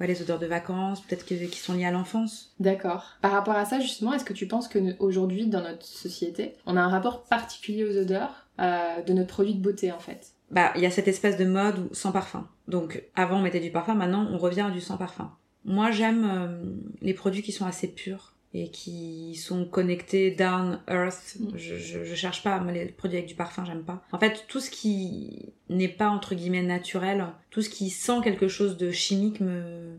ouais, 0.00 0.06
les 0.06 0.22
odeurs 0.22 0.38
de 0.38 0.46
vacances, 0.46 1.00
peut-être 1.00 1.24
que, 1.26 1.34
qui 1.34 1.58
sont 1.58 1.74
liées 1.74 1.84
à 1.86 1.90
l'enfance. 1.90 2.54
D'accord. 2.60 3.04
Par 3.22 3.32
rapport 3.32 3.56
à 3.56 3.64
ça, 3.64 3.80
justement, 3.80 4.12
est-ce 4.12 4.24
que 4.24 4.32
tu 4.32 4.46
penses 4.46 4.68
que 4.68 4.78
nous- 4.78 4.94
aujourd'hui, 4.98 5.46
dans 5.46 5.62
notre 5.62 5.84
société, 5.84 6.54
on 6.66 6.76
a 6.76 6.80
un 6.80 6.88
rapport 6.88 7.24
particulier 7.24 7.84
aux 7.84 7.96
odeurs 7.96 8.46
euh, 8.60 9.02
de 9.02 9.12
notre 9.12 9.28
produit 9.28 9.54
de 9.54 9.60
beauté, 9.62 9.92
en 9.92 9.98
fait? 9.98 10.28
Bah, 10.50 10.72
il 10.76 10.82
y 10.82 10.86
a 10.86 10.90
cette 10.90 11.08
espèce 11.08 11.36
de 11.36 11.44
mode 11.44 11.78
où, 11.78 11.94
sans 11.94 12.12
parfum. 12.12 12.46
Donc 12.68 13.02
avant, 13.14 13.38
on 13.38 13.42
mettait 13.42 13.60
du 13.60 13.70
parfum, 13.70 13.94
maintenant, 13.94 14.28
on 14.30 14.38
revient 14.38 14.60
à 14.62 14.70
du 14.70 14.80
sans 14.80 14.96
parfum. 14.96 15.32
Moi, 15.64 15.90
j'aime 15.90 16.24
euh, 16.24 16.62
les 17.02 17.14
produits 17.14 17.42
qui 17.42 17.52
sont 17.52 17.66
assez 17.66 17.88
purs 17.88 18.32
et 18.62 18.70
qui 18.70 19.34
sont 19.34 19.64
connectés 19.64 20.30
down 20.30 20.80
earth. 20.88 21.36
Mm. 21.40 21.48
Je, 21.56 21.76
je, 21.76 22.04
je 22.04 22.14
cherche 22.14 22.42
pas 22.42 22.58
moi, 22.60 22.72
les 22.72 22.86
produits 22.86 23.18
avec 23.18 23.28
du 23.28 23.34
parfum, 23.34 23.64
j'aime 23.64 23.82
pas. 23.84 24.02
En 24.12 24.18
fait, 24.18 24.44
tout 24.48 24.60
ce 24.60 24.70
qui 24.70 25.52
n'est 25.68 25.88
pas 25.88 26.08
entre 26.08 26.34
guillemets 26.34 26.62
naturel, 26.62 27.26
tout 27.50 27.62
ce 27.62 27.68
qui 27.70 27.90
sent 27.90 28.20
quelque 28.24 28.48
chose 28.48 28.76
de 28.76 28.90
chimique 28.90 29.40
me 29.40 29.98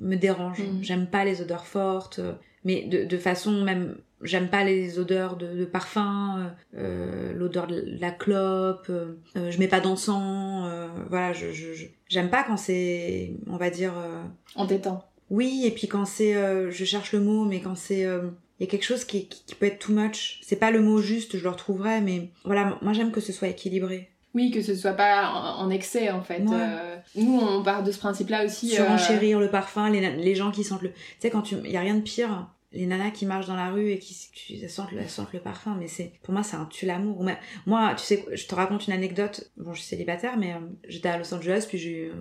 me 0.00 0.16
dérange. 0.16 0.60
Mm. 0.60 0.82
J'aime 0.82 1.06
pas 1.06 1.24
les 1.24 1.40
odeurs 1.42 1.66
fortes, 1.66 2.20
mais 2.64 2.82
de, 2.84 3.04
de 3.04 3.18
façon 3.18 3.62
même 3.64 3.96
J'aime 4.20 4.48
pas 4.48 4.64
les 4.64 4.98
odeurs 4.98 5.36
de, 5.36 5.46
de 5.54 5.64
parfum, 5.64 6.52
euh, 6.76 7.32
l'odeur 7.34 7.68
de 7.68 7.84
la 8.00 8.10
clope, 8.10 8.86
euh, 8.90 9.14
euh, 9.36 9.52
je 9.52 9.58
mets 9.60 9.68
pas 9.68 9.78
d'encens, 9.78 10.64
euh, 10.66 10.88
voilà, 11.08 11.32
je, 11.32 11.52
je, 11.52 11.72
je- 11.72 11.86
j'aime 12.08 12.28
pas 12.28 12.42
quand 12.42 12.56
c'est, 12.56 13.34
on 13.46 13.56
va 13.56 13.70
dire, 13.70 13.92
euh, 13.96 14.20
Entêtant. 14.56 15.04
Oui, 15.30 15.62
et 15.64 15.70
puis 15.70 15.88
quand 15.88 16.04
c'est, 16.04 16.34
euh, 16.34 16.70
je 16.70 16.84
cherche 16.84 17.12
le 17.12 17.20
mot, 17.20 17.44
mais 17.44 17.60
quand 17.60 17.76
c'est, 17.76 18.04
euh, 18.04 18.28
il 18.58 18.64
y 18.64 18.66
a 18.66 18.70
quelque 18.70 18.84
chose 18.84 19.04
qui, 19.04 19.28
qui, 19.28 19.42
qui 19.46 19.54
peut 19.54 19.66
être 19.66 19.78
too 19.78 19.92
much. 19.92 20.40
C'est 20.42 20.56
pas 20.56 20.70
le 20.70 20.80
mot 20.80 21.00
juste, 21.00 21.36
je 21.36 21.44
le 21.44 21.50
retrouverai, 21.50 22.00
mais 22.00 22.30
voilà, 22.44 22.78
moi 22.82 22.92
j'aime 22.92 23.12
que 23.12 23.20
ce 23.20 23.32
soit 23.32 23.48
équilibré. 23.48 24.10
Oui, 24.34 24.50
que 24.50 24.60
ce 24.62 24.74
soit 24.74 24.92
pas 24.92 25.30
en, 25.58 25.70
excès, 25.70 26.10
en 26.10 26.22
fait. 26.22 26.40
Ouais. 26.42 26.56
Euh, 26.58 26.96
nous, 27.16 27.38
on 27.40 27.62
part 27.62 27.82
de 27.82 27.90
ce 27.90 27.98
principe-là 27.98 28.44
aussi. 28.44 28.68
Surenchérir 28.70 29.40
le 29.40 29.50
parfum, 29.50 29.88
les, 29.90 30.16
les 30.16 30.34
gens 30.34 30.50
qui 30.50 30.64
sentent 30.64 30.82
le, 30.82 30.90
tu 30.92 30.96
sais 31.20 31.30
quand 31.30 31.42
tu, 31.42 31.56
il 31.64 31.70
y 31.70 31.76
a 31.76 31.80
rien 31.80 31.94
de 31.94 32.02
pire. 32.02 32.48
Les 32.70 32.84
nanas 32.84 33.12
qui 33.12 33.24
marchent 33.24 33.46
dans 33.46 33.56
la 33.56 33.70
rue 33.70 33.90
et 33.92 33.98
qui 33.98 34.14
qui- 34.34 34.68
sentent, 34.68 34.92
le- 34.92 35.08
sentent 35.08 35.32
le 35.32 35.40
parfum, 35.40 35.74
mais 35.80 35.88
c'est 35.88 36.12
pour 36.22 36.34
moi 36.34 36.42
c'est 36.42 36.56
un 36.56 36.66
tue 36.66 36.84
l'amour. 36.84 37.24
Moi- 37.64 37.94
tu 37.96 38.04
sais, 38.04 38.26
je 38.30 38.46
te 38.46 38.54
raconte 38.54 38.86
une 38.86 38.92
anecdote. 38.92 39.50
Bon, 39.56 39.72
je 39.72 39.78
suis 39.80 39.88
célibataire, 39.88 40.36
mais 40.36 40.54
j'étais 40.86 41.08
à 41.08 41.16
Los 41.16 41.32
Angeles, 41.32 41.64
puis 41.66 41.78
j'ai 41.78 42.08
eu 42.08 42.12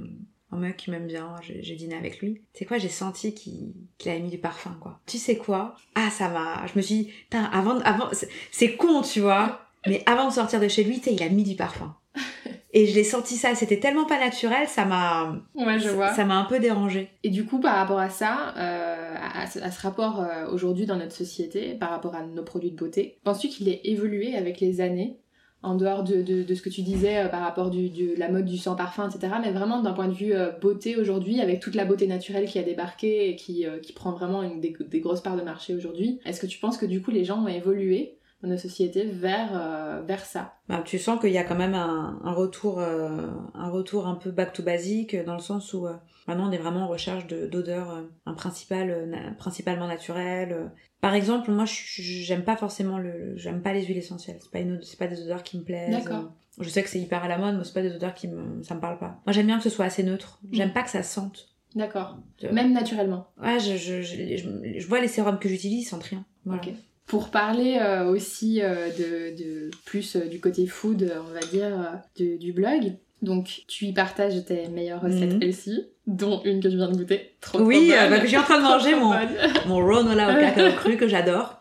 un 0.52 0.58
mec 0.58 0.78
qui 0.78 0.92
m'aime 0.92 1.08
bien, 1.08 1.36
j'ai 1.42 1.76
dîné 1.76 1.96
avec 1.96 2.20
lui. 2.20 2.36
Tu 2.54 2.60
sais 2.60 2.66
quoi, 2.66 2.78
j'ai 2.78 2.90
senti 2.90 3.34
qu'il 3.34 3.74
qu'il 3.98 4.12
avait 4.12 4.22
mis 4.22 4.30
du 4.30 4.38
parfum, 4.38 4.78
quoi. 4.80 5.00
Tu 5.06 5.18
sais 5.18 5.36
quoi? 5.38 5.76
Ah, 5.96 6.10
ça 6.10 6.30
m'a. 6.30 6.66
Je 6.68 6.74
me 6.78 6.82
suis 6.82 6.96
dit, 6.96 7.12
avant, 7.32 7.80
avant, 7.82 8.08
c'est- 8.14 8.30
c'est 8.52 8.76
con, 8.76 9.02
tu 9.02 9.20
vois, 9.20 9.62
mais 9.88 10.04
avant 10.06 10.28
de 10.30 10.34
sortir 10.34 10.60
de 10.60 10.68
chez 10.68 10.84
lui, 10.84 10.98
tu 11.00 11.06
sais, 11.06 11.14
il 11.14 11.24
a 11.24 11.30
mis 11.30 11.44
du 11.44 11.56
parfum. 11.56 11.96
Et 12.74 12.86
je 12.86 12.94
l'ai 12.96 13.04
senti 13.04 13.36
ça, 13.36 13.56
c'était 13.56 13.80
tellement 13.80 14.06
pas 14.06 14.20
naturel, 14.20 14.68
ça 14.68 14.86
m'a. 14.86 15.36
Ouais, 15.56 15.80
je 15.80 15.90
vois. 15.90 16.14
Ça 16.14 16.26
m'a 16.26 16.36
un 16.36 16.44
peu 16.46 16.60
dérangé. 16.60 17.10
Et 17.24 17.30
du 17.30 17.46
coup, 17.46 17.60
par 17.60 17.76
rapport 17.76 17.98
à 18.00 18.10
ça, 18.10 18.54
euh, 18.58 19.16
à, 19.18 19.42
à 19.42 19.48
ce, 19.48 19.60
à 19.60 19.72
ce 19.72 19.82
rapport 19.82 20.20
euh, 20.22 20.48
aujourd'hui 20.52 20.86
dans 20.86 20.98
notre 20.98 21.16
société, 21.16 21.76
par 21.76 21.90
rapport 21.90 22.14
à 22.16 22.24
nos 22.24 22.44
produits 22.44 22.72
de 22.72 22.76
beauté, 22.76 23.20
penses-tu 23.24 23.48
qu'il 23.48 23.68
ait 23.70 23.82
évolué 23.86 24.36
avec 24.36 24.60
les 24.60 24.80
années? 24.82 25.18
En 25.64 25.76
dehors 25.76 26.04
de, 26.04 26.22
de, 26.22 26.44
de 26.44 26.56
ce 26.56 26.62
que 26.62 26.70
tu 26.70 26.82
disais 26.82 27.18
euh, 27.18 27.28
par 27.30 27.42
rapport 27.42 27.70
du, 27.70 27.90
de 27.90 28.14
la 28.18 28.30
mode 28.30 28.46
du 28.46 28.58
sans 28.58 28.76
parfum, 28.76 29.10
etc. 29.10 29.34
Mais 29.42 29.52
vraiment 29.52 29.82
d'un 29.82 29.94
point 29.94 30.08
de 30.08 30.14
vue 30.14 30.34
euh, 30.34 30.52
beauté 30.52 30.96
aujourd'hui, 30.96 31.42
avec 31.42 31.60
toute 31.60 31.76
la 31.76 31.86
beauté 31.86 32.08
naturelle 32.08 32.46
qui 32.46 32.60
a 32.60 32.64
débarqué 32.64 33.30
et 33.30 33.36
qui, 33.36 33.66
euh, 33.66 33.80
qui 33.80 33.94
prend 33.94 34.12
vraiment 34.12 34.44
une, 34.44 34.62
des, 34.62 35.00
grosses 35.00 35.22
parts 35.22 35.36
de 35.38 35.42
marché 35.42 35.76
aujourd'hui, 35.76 36.20
est-ce 36.26 36.40
que 36.40 36.48
tu 36.48 36.60
penses 36.60 36.78
que 36.78 36.86
du 36.86 37.02
coup 37.02 37.12
les 37.12 37.26
gens 37.26 37.44
ont 37.44 37.48
évolué 37.48 38.18
dans 38.44 38.50
nos 38.50 38.58
sociétés 38.58 39.04
vers, 39.04 40.04
vers 40.06 40.24
ça? 40.24 40.54
Bah, 40.70 40.84
tu 40.86 41.00
sens 41.00 41.20
qu'il 41.20 41.32
y 41.32 41.40
a 41.40 41.44
quand 41.44 41.56
même 41.56 41.74
un, 41.74 42.20
un 42.24 42.34
retour, 42.34 42.80
un 42.80 43.70
retour 43.72 44.06
un 44.06 44.14
peu 44.14 44.30
back 44.30 44.54
to 44.54 44.62
basic, 44.62 45.16
dans 45.26 45.34
le 45.34 45.42
sens 45.42 45.74
où 45.74 45.88
maintenant 46.28 46.48
on 46.48 46.52
est 46.52 46.60
vraiment 46.60 46.82
en 46.82 46.88
recherche 46.88 47.26
de- 47.26 47.48
d'odeurs 47.48 48.04
principal, 48.36 49.36
principalement 49.40 49.88
naturelles. 49.88 50.72
Euh. 50.98 51.02
Par 51.02 51.14
exemple, 51.14 51.52
moi, 51.52 51.66
j'aime 51.68 52.44
pas 52.44 52.56
forcément 52.58 52.98
le, 52.98 53.36
j'aime 53.38 53.62
pas 53.62 53.74
les 53.74 53.86
huiles 53.86 53.98
essentielles. 53.98 54.38
C'est 54.42 54.52
pas 54.52 54.60
une, 54.60 54.82
c'est 54.84 54.98
pas 55.00 55.08
des 55.08 55.22
odeurs 55.22 55.44
qui 55.44 55.58
me 55.58 55.64
plaisent. 55.64 55.92
D'accord. 55.92 56.32
Je 56.60 56.70
sais 56.70 56.82
que 56.82 56.90
c'est 56.90 57.00
hyper 57.00 57.24
à 57.24 57.28
la 57.28 57.38
mode, 57.38 57.56
mais 57.58 57.64
c'est 57.64 57.74
pas 57.74 57.84
des 57.84 57.94
odeurs 57.96 58.16
qui 58.16 58.28
me, 58.28 58.64
ça 58.64 58.74
me 58.76 58.80
parle 58.80 58.98
pas. 58.98 59.22
Moi, 59.26 59.34
j'aime 59.34 59.46
bien 59.46 59.58
que 59.58 59.64
ce 59.64 59.70
soit 59.70 59.86
assez 59.86 60.02
neutre. 60.04 60.40
J'aime 60.52 60.70
Mm. 60.70 60.74
pas 60.74 60.82
que 60.84 60.90
ça 60.90 61.04
sente. 61.04 61.50
D'accord. 61.76 62.18
Même 62.52 62.74
naturellement. 62.74 63.28
Ouais, 63.40 63.60
je, 63.60 63.78
je, 63.78 64.02
je, 64.02 64.88
vois 64.88 65.00
les 65.00 65.08
sérums 65.08 65.38
que 65.38 65.48
j'utilise, 65.50 65.84
ils 65.84 65.86
sentent 65.86 66.04
rien. 66.04 66.26
Voilà. 66.46 66.62
Pour 67.06 67.30
parler 67.30 67.78
euh, 67.80 68.06
aussi 68.06 68.62
euh, 68.64 68.90
de, 68.90 69.38
de 69.38 69.72
plus 69.86 70.16
euh, 70.16 70.26
du 70.28 70.40
côté 70.40 70.66
food, 70.66 71.04
euh, 71.04 71.20
on 71.30 71.32
va 71.34 71.40
dire, 71.42 72.02
euh, 72.20 72.38
du, 72.38 72.52
blog. 72.54 72.94
Donc, 73.22 73.62
tu 73.68 73.86
y 73.86 73.94
partages 73.94 74.44
tes 74.46 74.68
meilleures 74.70 75.02
recettes 75.02 75.42
healthy, 75.42 75.86
dont 76.08 76.42
une 76.46 76.62
que 76.64 76.70
je 76.70 76.78
viens 76.78 76.88
de 76.90 76.96
goûter. 76.98 77.36
Trop, 77.42 77.60
Oui, 77.60 77.90
trop 77.90 77.98
euh, 78.00 78.10
bah, 78.10 78.20
je 78.22 78.28
suis 78.28 78.38
en 78.38 78.44
train 78.44 78.58
de 78.58 78.64
manger 78.64 78.96
mon, 79.00 79.14
mon 79.68 79.86
Ronola 79.86 80.32
au 80.36 80.40
cacao 80.42 80.72
cru 80.78 80.98
que 80.98 81.08
j'adore, 81.08 81.58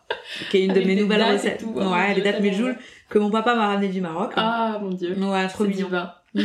qui 0.51 0.59
est 0.59 0.65
une 0.65 0.71
Avec 0.71 0.85
de 0.85 0.89
mes 0.89 0.95
nouvelles 1.01 1.23
recettes. 1.33 1.61
tout, 1.61 1.73
mon 1.73 1.93
ouais, 1.93 2.15
les 2.15 2.23
dates 2.23 2.41
bon. 2.43 2.75
que 3.11 3.19
mon 3.19 3.31
papa 3.31 3.55
m'a 3.55 3.67
ramené 3.69 3.89
du 3.89 4.01
Maroc. 4.01 4.33
Ah 4.37 4.79
mon 4.81 4.91
dieu, 4.91 5.15
Ouais, 5.19 5.49
trop 5.49 5.65
mignon. 5.65 5.89
Ouais. 6.35 6.45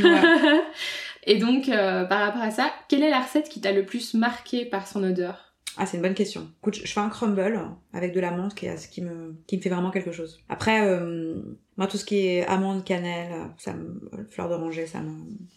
Et 1.25 1.37
donc, 1.37 1.69
euh, 1.69 2.05
par 2.05 2.19
rapport 2.21 2.41
à 2.41 2.49
ça, 2.51 2.71
quelle 2.89 3.03
est 3.03 3.09
la 3.11 3.19
recette 3.21 3.47
qui 3.49 3.61
t'a 3.61 3.71
le 3.71 3.85
plus 3.85 4.13
marqué 4.15 4.65
par 4.65 4.87
son 4.87 5.03
odeur? 5.03 5.53
Ah, 5.77 5.85
c'est 5.85 5.97
une 5.97 6.03
bonne 6.03 6.15
question. 6.15 6.47
Écoute, 6.61 6.75
je 6.83 6.91
fais 6.91 6.99
un 6.99 7.09
crumble 7.09 7.61
avec 7.93 8.13
de 8.13 8.19
la 8.19 8.31
menthe 8.31 8.55
qui, 8.55 8.65
est- 8.65 8.75
ce 8.77 8.87
qui 8.89 9.01
me, 9.01 9.35
qui 9.47 9.55
me 9.57 9.61
fait 9.61 9.69
vraiment 9.69 9.91
quelque 9.91 10.11
chose. 10.11 10.39
Après, 10.49 10.81
euh, 10.85 11.35
moi, 11.77 11.87
tout 11.87 11.97
ce 11.97 12.03
qui 12.05 12.25
est 12.27 12.45
amande, 12.47 12.83
cannelle, 12.83 13.31
ça 13.57 13.73
me, 13.73 14.01
fleur 14.31 14.49
d'oranger, 14.49 14.85
ça 14.87 14.99
me... 14.99 15.11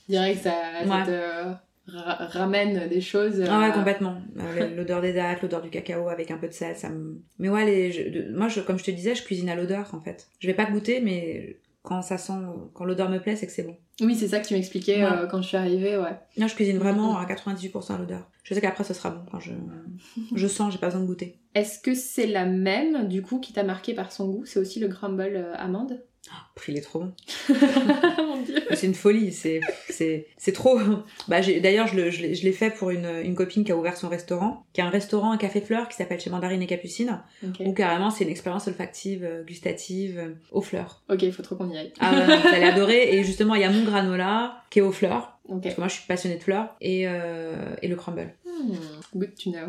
Que 0.08 0.38
ça, 0.38 0.52
ça 0.84 0.88
Ouais. 0.88 1.04
te 1.04 1.54
ra- 1.86 2.26
ramène 2.26 2.88
des 2.88 3.00
choses. 3.00 3.42
Ah 3.48 3.60
ouais, 3.60 3.68
euh, 3.68 3.72
complètement. 3.72 4.16
Euh, 4.38 4.74
L'odeur 4.76 5.00
des 5.00 5.12
dattes, 5.12 5.42
l'odeur 5.42 5.62
du 5.62 5.70
cacao 5.70 6.08
avec 6.08 6.30
un 6.30 6.38
peu 6.38 6.48
de 6.48 6.52
sel, 6.52 6.76
ça 6.76 6.88
me... 6.90 7.20
Mais 7.38 7.48
ouais, 7.48 7.64
les, 7.64 7.92
je- 7.92 8.08
de- 8.08 8.36
moi, 8.36 8.48
je, 8.48 8.60
comme 8.60 8.78
je 8.78 8.84
te 8.84 8.90
disais, 8.90 9.14
je 9.14 9.22
cuisine 9.22 9.48
à 9.48 9.54
l'odeur, 9.54 9.88
en 9.94 10.00
fait. 10.00 10.28
Je 10.40 10.46
vais 10.46 10.54
pas 10.54 10.64
goûter, 10.64 11.00
mais 11.00 11.58
quand 11.82 12.02
ça 12.02 12.16
sent, 12.18 12.32
quand 12.72 12.84
l'odeur 12.84 13.10
me 13.10 13.18
plaît, 13.18 13.36
c'est 13.36 13.46
que 13.46 13.52
c'est 13.52 13.62
bon. 13.62 13.76
Oui, 14.00 14.16
c'est 14.16 14.26
ça 14.28 14.40
que 14.40 14.46
tu 14.48 14.54
m'expliquais 14.54 15.04
Ouais. 15.04 15.10
euh, 15.12 15.26
quand 15.26 15.40
je 15.42 15.48
suis 15.48 15.56
arrivée, 15.56 15.96
ouais. 15.96 16.16
Non, 16.36 16.48
je 16.48 16.54
cuisine 16.54 16.78
vraiment 16.78 17.12
Mhm. 17.12 17.24
à 17.24 17.26
98% 17.26 17.94
à 17.94 17.98
l'odeur. 17.98 18.28
Je 18.42 18.54
sais 18.54 18.60
qu'après, 18.60 18.82
ce 18.84 18.92
sera 18.94 19.10
bon 19.10 19.20
quand 19.30 19.38
je, 19.40 19.52
je 20.34 20.46
sens, 20.48 20.72
j'ai 20.72 20.78
pas 20.78 20.86
besoin 20.88 21.02
de 21.02 21.06
goûter. 21.06 21.38
Est-ce 21.54 21.78
que 21.78 21.94
c'est 21.94 22.26
la 22.26 22.44
même, 22.46 23.06
du 23.08 23.22
coup, 23.22 23.38
qui 23.38 23.52
t'a 23.52 23.62
marqué 23.62 23.94
par 23.94 24.10
son 24.10 24.28
goût? 24.28 24.44
C'est 24.44 24.58
aussi 24.58 24.80
le 24.80 24.88
crumble 24.88 25.22
euh, 25.36 25.54
amande? 25.56 26.02
Pff, 26.54 26.69
il 26.69 26.76
est 26.78 26.81
trop 26.81 27.00
bon. 27.00 27.12
Mon 28.19 28.40
dieu 28.43 28.57
C'est 28.73 28.87
une 28.87 28.95
folie, 28.95 29.33
c'est 29.33 29.61
c'est 29.90 30.26
c'est 30.38 30.52
trop. 30.52 30.78
Bah 31.28 31.43
j'ai 31.43 31.61
d'ailleurs 31.61 31.87
je 31.87 31.97
le- 31.97 32.11
je 32.11 32.23
l'ai 32.23 32.35
je 32.35 32.45
l'ai 32.45 32.52
fait 32.52 32.71
pour 32.71 32.90
une 32.90 33.07
une 33.25 33.35
copine 33.35 33.62
qui 33.64 33.73
a 33.73 33.76
ouvert 33.76 33.97
son 33.97 34.09
restaurant, 34.09 34.64
qui 34.73 34.81
a 34.81 34.87
un 34.87 34.90
restaurant 34.90 35.33
un 35.33 35.37
café 35.37 35.61
fleurs 35.61 35.88
qui 35.88 35.97
s'appelle 35.97 36.21
chez 36.21 36.31
Mandarine 36.31 36.62
et 36.62 36.66
Capucine, 36.66 37.21
Ok, 37.45 37.57
où 37.61 37.73
carrément 37.73 38.11
c'est 38.11 38.25
une 38.25 38.31
expérience 38.31 38.66
olfactive, 38.69 39.25
euh, 39.25 39.43
gustative 39.45 40.19
euh, 40.19 40.35
aux 40.52 40.62
fleurs. 40.62 41.02
ok, 41.11 41.23
il 41.23 41.33
faut 41.33 41.43
trop 41.43 41.57
qu'on 41.57 41.71
y 41.71 41.76
aille. 41.76 41.93
Ah 42.00 42.12
ouais, 42.14 42.37
vous 42.38 42.49
allez 42.54 42.64
adorer 42.66 43.16
et 43.16 43.25
justement 43.25 43.54
il 43.54 43.61
y 43.61 43.64
a 43.64 43.71
mon 43.71 43.85
granola 43.85 44.62
qui 44.71 44.78
est 44.78 44.83
aux 44.83 44.93
fleurs 44.93 45.38
parce 45.62 45.75
que 45.75 45.81
moi 45.81 45.88
je 45.88 45.95
suis 45.95 46.07
passionnée 46.07 46.37
de 46.37 46.43
fleurs 46.43 46.75
et 46.81 47.07
euh, 47.07 47.75
et 47.83 47.88
le 47.88 47.97
crumble. 47.97 48.35
Hmm, 48.47 48.75
good 49.19 49.35
to 49.43 49.50
know. 49.50 49.66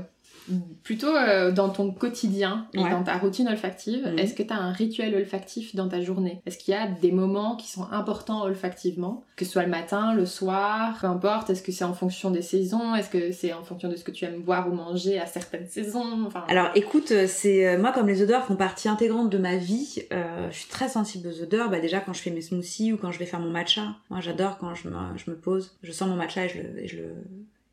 Plutôt 0.83 1.15
euh, 1.15 1.51
dans 1.51 1.69
ton 1.69 1.91
quotidien 1.91 2.67
et 2.73 2.79
Ouais. 2.79 2.89
dans 2.91 3.03
ta 3.03 3.17
routine 3.17 3.47
olfactive, 3.47 4.05
Mhm. 4.07 4.19
est-ce 4.19 4.33
que 4.33 4.43
tu 4.43 4.53
as 4.53 4.57
un 4.57 4.71
rituel 4.71 5.15
olfactif 5.15 5.75
dans 5.75 5.87
ta 5.89 6.01
journée? 6.01 6.41
Est-ce 6.45 6.57
qu'il 6.57 6.73
y 6.73 6.77
a 6.77 6.87
des 6.87 7.11
moments 7.11 7.55
qui 7.55 7.69
sont 7.69 7.87
importants 7.91 8.43
olfactivement? 8.43 9.23
Que 9.35 9.43
ce 9.45 9.51
soit 9.51 9.63
le 9.63 9.69
matin, 9.69 10.13
le 10.13 10.25
soir, 10.25 10.97
peu 11.01 11.07
importe. 11.07 11.49
Est-ce 11.49 11.61
que 11.63 11.71
c'est 11.71 11.83
en 11.83 11.93
fonction 11.93 12.31
des 12.31 12.41
saisons? 12.41 12.95
Est-ce 12.95 13.09
que 13.09 13.31
c'est 13.31 13.53
en 13.53 13.63
fonction 13.63 13.89
de 13.89 13.95
ce 13.95 14.03
que 14.03 14.11
tu 14.11 14.25
aimes 14.25 14.41
boire 14.41 14.69
ou 14.69 14.73
manger 14.75 15.19
à 15.19 15.25
certaines 15.25 15.67
saisons? 15.67 16.25
Enfin, 16.25 16.43
Alors 16.47 16.69
écoute, 16.75 17.11
euh, 17.11 17.25
c'est 17.27 17.67
euh, 17.67 17.79
moi 17.81 17.91
comme 17.91 18.07
les 18.07 18.21
odeurs 18.21 18.45
font 18.45 18.55
partie 18.55 18.87
intégrante 18.87 19.29
de 19.29 19.37
ma 19.37 19.55
vie, 19.57 20.03
euh, 20.13 20.47
je 20.51 20.57
suis 20.59 20.69
très 20.69 20.87
sensible 20.89 21.27
aux 21.27 21.41
odeurs. 21.41 21.69
Bah 21.69 21.79
déjà 21.79 21.99
quand 21.99 22.13
je 22.13 22.21
fais 22.21 22.31
mes 22.31 22.41
smoothies 22.41 22.93
ou 22.93 22.97
quand 22.97 23.11
je 23.11 23.19
vais 23.19 23.25
faire 23.25 23.39
mon 23.39 23.49
matcha, 23.51 23.95
moi 24.09 24.21
j'adore 24.21 24.57
quand 24.57 24.73
je 24.75 24.87
me, 24.87 24.95
je 25.17 25.29
me 25.31 25.35
pose, 25.35 25.75
je 25.83 25.91
sens 25.91 26.07
mon 26.07 26.15
matcha 26.15 26.45
et 26.45 26.49
je 26.49 26.59
le, 26.61 26.79
et 26.79 26.87
je 26.87 26.97
le, 26.97 27.13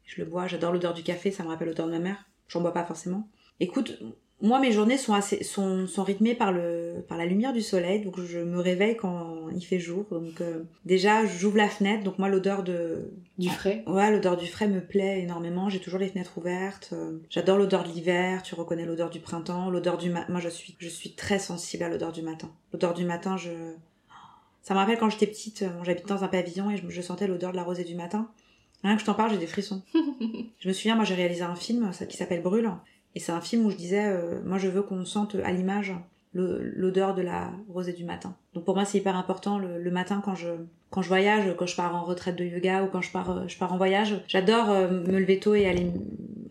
je 0.07 0.21
le 0.21 0.27
bois. 0.29 0.47
J'adore 0.47 0.73
l'odeur 0.73 0.95
du 0.95 1.03
café, 1.03 1.31
ça 1.31 1.43
me 1.45 1.49
rappelle 1.49 1.69
l'odeur 1.69 1.87
de 1.87 1.93
ma 1.93 1.99
mère. 1.99 2.17
J'en 2.53 2.61
bois 2.61 2.73
pas 2.75 2.85
forcément. 2.85 3.27
Écoute, 3.61 3.99
moi 4.41 4.59
mes 4.59 4.73
journées 4.73 4.99
sont 4.99 5.15
assez 5.15 5.45
sont, 5.45 5.87
sont 5.87 6.03
rythmées 6.03 6.35
par 6.35 6.51
le 6.53 7.05
par 7.09 7.17
la 7.17 7.27
lumière 7.27 7.53
du 7.53 7.63
soleil, 7.63 8.01
donc 8.05 8.21
je 8.21 8.41
me 8.41 8.59
réveille 8.61 8.97
quand 8.97 9.49
il 9.55 9.63
fait 9.65 9.79
jour. 9.79 10.05
Donc 10.11 10.41
euh, 10.41 10.65
déjà 10.85 11.25
j'ouvre 11.25 11.57
la 11.59 11.69
fenêtre, 11.69 12.03
donc 12.03 12.19
moi 12.19 12.29
l'odeur 12.29 12.63
de 12.65 13.11
du 13.39 13.49
frais 13.49 13.85
Ouais, 13.87 14.11
l'odeur 14.11 14.37
du 14.37 14.47
frais 14.49 14.67
me 14.69 14.81
plaît 14.81 15.21
énormément. 15.21 15.69
J'ai 15.69 15.79
toujours 15.81 16.01
les 16.01 16.09
fenêtres 16.09 16.37
ouvertes. 16.39 16.91
Euh, 16.93 17.19
J'adore 17.31 17.57
l'odeur 17.57 17.85
de 17.85 17.89
l'hiver. 17.89 18.43
Tu 18.43 18.55
reconnais 18.55 18.85
l'odeur 18.85 19.11
du 19.11 19.21
printemps, 19.21 19.71
l'odeur 19.71 19.97
du 19.97 20.11
matin. 20.11 20.27
Moi, 20.33 20.41
je 20.41 20.49
suis, 20.49 20.75
je 20.79 20.89
suis 20.89 21.13
très 21.15 21.39
sensible 21.39 21.85
à 21.85 21.89
l'odeur 21.89 22.11
du 22.13 22.23
matin. 22.23 22.51
L'odeur 22.73 22.95
du 22.95 23.05
matin, 23.05 23.37
je. 23.37 23.51
Ça 24.63 24.75
me 24.75 24.79
rappelle 24.79 24.99
quand 24.99 25.11
j'étais 25.11 25.27
petite. 25.27 25.63
euh, 25.63 25.85
J'habitais 25.85 26.09
dans 26.09 26.23
un 26.25 26.29
pavillon 26.29 26.71
et 26.71 26.77
je, 26.77 26.83
je 26.89 27.01
sentais 27.03 27.27
l'odeur 27.27 27.53
de 27.53 27.57
la 27.57 27.65
rosée 27.65 27.85
du 27.85 27.95
matin. 27.95 28.29
Rien 28.83 28.95
que 28.97 29.01
je 29.01 29.07
t'en 29.07 29.15
parle, 29.15 29.31
j'ai 29.31 29.39
des 29.39 29.47
frissons. 29.47 29.83
je 30.59 30.69
me 30.69 30.73
souviens, 30.73 30.97
moi, 30.97 31.05
j'ai 31.05 31.15
réalisé 31.15 31.43
un 31.43 31.55
film 31.55 31.93
ça, 31.93 32.07
qui 32.07 32.17
s'appelle 32.17 32.43
Brûle. 32.43 32.71
Et 33.15 33.21
c'est 33.21 33.33
un 33.33 33.41
film 33.41 33.67
où 33.67 33.71
je 33.71 33.77
disais, 33.77 34.07
euh, 34.07 34.41
moi, 34.45 34.59
je 34.59 34.69
veux 34.69 34.83
qu'on 34.83 35.05
sente 35.05 35.37
à 35.45 35.53
l'image 35.53 35.93
l'odeur 36.35 37.15
de 37.15 37.21
la 37.23 37.51
rosée 37.69 37.93
du 37.93 38.05
matin. 38.05 38.35
Donc 38.55 38.65
pour 38.65 38.75
moi, 38.75 38.85
c'est 38.85 38.99
hyper 38.99 39.17
important 39.17 39.59
le, 39.59 39.79
le 39.83 39.91
matin 39.91 40.23
quand 40.25 40.35
je 40.35 40.49
quand 40.91 41.03
je 41.03 41.09
voyage, 41.09 41.55
quand 41.59 41.67
je 41.67 41.77
pars 41.77 41.95
en 41.95 42.05
retraite 42.05 42.37
de 42.37 42.45
yoga 42.45 42.83
ou 42.85 42.87
quand 42.87 43.03
je 43.03 43.11
pars 43.11 43.31
euh, 43.31 43.45
je 43.49 43.59
pars 43.59 43.73
en 43.73 43.77
voyage. 43.77 44.19
J'adore 44.29 44.71
euh, 44.71 44.89
me 44.89 45.19
lever 45.19 45.39
tôt 45.39 45.55
et 45.55 45.67
aller 45.67 45.91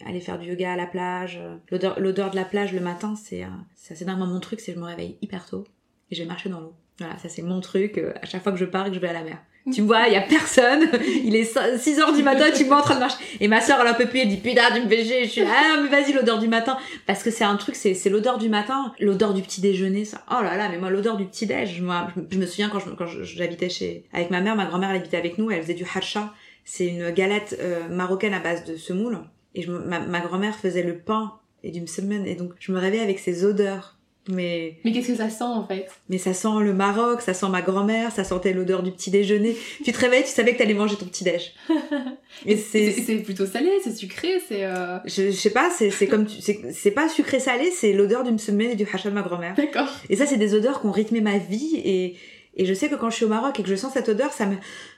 aller 0.05 0.19
faire 0.19 0.37
du 0.37 0.47
yoga 0.49 0.73
à 0.73 0.75
la 0.75 0.85
plage. 0.85 1.39
L'odeur 1.71 1.99
l'odeur 1.99 2.29
de 2.29 2.35
la 2.35 2.45
plage 2.45 2.73
le 2.73 2.79
matin, 2.79 3.15
c'est 3.15 3.43
euh, 3.43 3.47
c'est 3.75 3.95
assez 3.95 4.05
dingue. 4.05 4.19
Mon 4.19 4.39
truc, 4.39 4.59
c'est 4.59 4.71
que 4.73 4.77
je 4.77 4.83
me 4.83 4.87
réveille 4.87 5.17
hyper 5.23 5.47
tôt 5.47 5.63
et 6.11 6.15
je 6.15 6.21
vais 6.21 6.27
marcher 6.27 6.49
dans 6.49 6.59
l'eau. 6.59 6.73
Voilà, 6.99 7.17
ça 7.17 7.27
c'est 7.29 7.41
mon 7.41 7.59
truc. 7.59 7.97
euh, 7.97 8.13
à 8.21 8.27
chaque 8.27 8.43
fois 8.43 8.51
que 8.51 8.59
je 8.59 8.65
pars 8.65 8.85
et 8.85 8.89
que 8.89 8.95
je 8.95 9.01
vais 9.01 9.07
à 9.09 9.13
la 9.13 9.23
mer. 9.23 9.39
Tu 9.71 9.81
vois, 9.81 10.07
il 10.07 10.13
y 10.13 10.15
a 10.15 10.21
personne. 10.21 10.89
Il 11.23 11.35
est 11.35 11.57
6 11.77 11.99
heures 11.99 12.13
du 12.13 12.23
matin, 12.23 12.45
tu 12.55 12.63
vois 12.63 12.79
en 12.79 12.81
train 12.81 12.95
de 12.95 12.99
marcher. 12.99 13.17
Et 13.39 13.47
ma 13.47 13.61
soeur, 13.61 13.77
elle 13.81 13.87
en 13.89 13.93
peut 13.93 14.07
plus, 14.07 14.19
elle 14.19 14.29
dit 14.29 14.37
putain, 14.37 14.63
tu 14.73 14.81
me. 14.81 14.89
Je 14.89 15.27
suis 15.27 15.41
ah, 15.41 15.79
mais 15.83 15.89
vas-y, 15.89 16.13
l'odeur 16.13 16.39
du 16.39 16.47
matin. 16.47 16.77
Parce 17.05 17.21
que 17.21 17.29
c'est 17.29 17.43
un 17.43 17.55
truc, 17.57 17.75
c'est 17.75 18.09
l'odeur 18.09 18.37
du 18.39 18.49
matin, 18.49 18.91
l'odeur 18.99 19.33
du 19.35 19.41
petit 19.43 19.61
déjeuner. 19.61 20.03
Ça. 20.05 20.23
Oh 20.31 20.41
là 20.43 20.57
là, 20.57 20.67
mais 20.69 20.77
moi, 20.79 20.89
l'odeur 20.89 21.15
du 21.17 21.25
petit 21.25 21.45
déj. 21.45 21.79
Moi, 21.81 22.07
je, 22.31 22.37
me 22.37 22.45
souviens 22.47 22.69
quand 22.69 22.79
je- 22.79 22.89
quand 22.89 23.05
j'habitais 23.05 23.69
chez 23.69 24.05
avec 24.13 24.31
ma 24.31 24.41
mère, 24.41 24.55
ma 24.55 24.65
grand-mère, 24.65 24.89
elle 24.89 24.97
habitait 24.97 25.17
avec 25.17 25.37
nous, 25.37 25.51
elle 25.51 25.61
faisait 25.61 25.73
du 25.75 25.85
hacha. 25.95 26.33
C'est 26.65 26.87
une 26.87 27.11
galette 27.11 27.57
euh, 27.61 27.87
marocaine 27.89 28.33
à 28.33 28.39
base 28.39 28.63
de 28.65 28.75
semoule. 28.75 29.19
Et 29.53 29.61
je, 29.61 29.71
ma, 29.71 29.99
ma 29.99 30.21
grand-mère 30.21 30.55
faisait 30.55 30.83
le 30.83 30.97
pain 30.97 31.33
et 31.63 31.71
du 31.71 31.81
msemen. 31.81 32.25
Et 32.25 32.35
donc, 32.35 32.53
je 32.59 32.71
me 32.71 32.79
réveillais 32.79 33.03
avec 33.03 33.19
ces 33.19 33.45
odeurs. 33.45 33.97
Mais 34.27 34.77
Mais 34.85 34.91
qu'est-ce 34.91 35.07
que 35.07 35.15
ça 35.15 35.29
sent 35.29 35.43
en 35.43 35.65
fait? 35.65 35.87
Mais 36.09 36.17
ça 36.19 36.33
sent 36.33 36.47
le 36.61 36.73
Maroc, 36.73 37.21
ça 37.21 37.33
sent 37.33 37.49
ma 37.49 37.61
grand-mère, 37.61 38.11
ça 38.11 38.23
sentait 38.23 38.53
l'odeur 38.53 38.83
du 38.83 38.91
petit 38.91 39.09
déjeuner. 39.09 39.57
tu 39.83 39.91
te 39.91 39.99
réveilles, 39.99 40.23
tu 40.23 40.29
savais 40.29 40.53
que 40.53 40.59
t'allais 40.59 40.75
manger 40.75 40.95
ton 40.95 41.05
petit 41.07 41.23
déj. 41.23 41.53
Et 42.45 42.55
C'est 42.55 42.91
c'est, 42.91 43.15
plutôt 43.17 43.45
salé, 43.45 43.69
c'est 43.83 43.95
sucré, 43.95 44.39
c'est. 44.47 44.63
euh, 44.65 44.99
je, 45.05 45.27
je 45.27 45.31
sais 45.31 45.49
pas, 45.49 45.69
c'est, 45.75 45.89
c'est 45.89 46.07
comme, 46.07 46.27
c'est, 46.27 46.91
pas 46.91 47.09
sucré 47.09 47.39
salé, 47.39 47.71
c'est 47.71 47.93
l'odeur 47.93 48.23
du 48.23 48.31
msemen 48.31 48.71
et 48.71 48.75
du 48.75 48.87
hacha 48.91 49.09
de 49.09 49.15
ma 49.15 49.21
grand-mère. 49.23 49.55
D'accord. 49.55 49.89
Et 50.09 50.15
ça, 50.15 50.25
c'est 50.25 50.37
des 50.37 50.53
odeurs 50.53 50.81
qui 50.81 50.87
ont 50.87 50.91
rythmé 50.91 51.19
ma 51.21 51.37
vie 51.37 51.75
et, 51.83 52.15
et 52.55 52.65
je 52.65 52.73
sais 52.73 52.89
que 52.89 52.95
quand 52.95 53.09
je 53.09 53.15
suis 53.15 53.25
au 53.25 53.29
Maroc 53.29 53.59
et 53.59 53.63
que 53.63 53.69
je 53.69 53.75
sens 53.75 53.93
cette 53.93 54.09
odeur, 54.09 54.31
ça 54.33 54.45
me, 54.45 54.55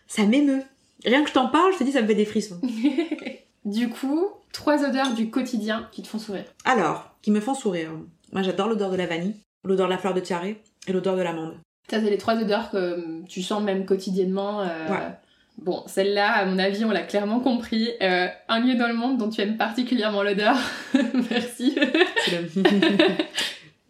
ça 0.07 0.25
m'émeut. 0.25 0.61
Rien 1.05 1.23
que 1.23 1.29
je 1.29 1.33
t'en 1.33 1.47
parle, 1.47 1.73
je 1.73 1.79
te 1.79 1.83
dis, 1.83 1.91
ça 1.93 2.01
me 2.01 2.07
fait 2.07 2.15
des 2.15 2.25
frissons. 2.25 2.59
du 3.65 3.89
coup, 3.89 4.27
trois 4.51 4.83
odeurs 4.83 5.13
du 5.13 5.29
quotidien 5.29 5.87
qui 5.91 6.01
te 6.01 6.07
font 6.07 6.19
sourire. 6.19 6.45
Alors, 6.65 7.15
qui 7.21 7.31
me 7.31 7.39
font 7.39 7.53
sourire. 7.55 7.91
Moi, 8.33 8.41
j'adore 8.41 8.67
l'odeur 8.67 8.89
de 8.91 8.97
la 8.97 9.05
vanille, 9.05 9.35
l'odeur 9.63 9.87
de 9.87 9.91
la 9.91 9.97
fleur 9.97 10.13
de 10.13 10.19
tiare 10.19 10.45
et 10.45 10.57
l'odeur 10.91 11.15
de 11.15 11.21
l'amande. 11.21 11.53
Ça, 11.89 11.99
c'est 12.01 12.09
les 12.09 12.17
trois 12.17 12.35
odeurs 12.35 12.71
que 12.71 12.77
euh, 12.77 13.21
tu 13.29 13.41
sens 13.41 13.61
même 13.61 13.85
quotidiennement. 13.85 14.61
euh, 14.61 14.87
Ouais. 14.89 14.97
Bon, 15.59 15.83
celle-là, 15.85 16.31
à 16.31 16.45
mon 16.45 16.57
avis, 16.57 16.83
on 16.83 16.89
l'a 16.89 17.01
clairement 17.03 17.39
compris. 17.39 17.89
Euh, 18.01 18.27
un 18.49 18.59
lieu 18.59 18.73
dans 18.75 18.87
le 18.87 18.95
monde 18.95 19.19
dont 19.19 19.29
tu 19.29 19.39
aimes 19.41 19.55
particulièrement 19.57 20.23
l'odeur. 20.23 20.55
Merci. 21.29 21.77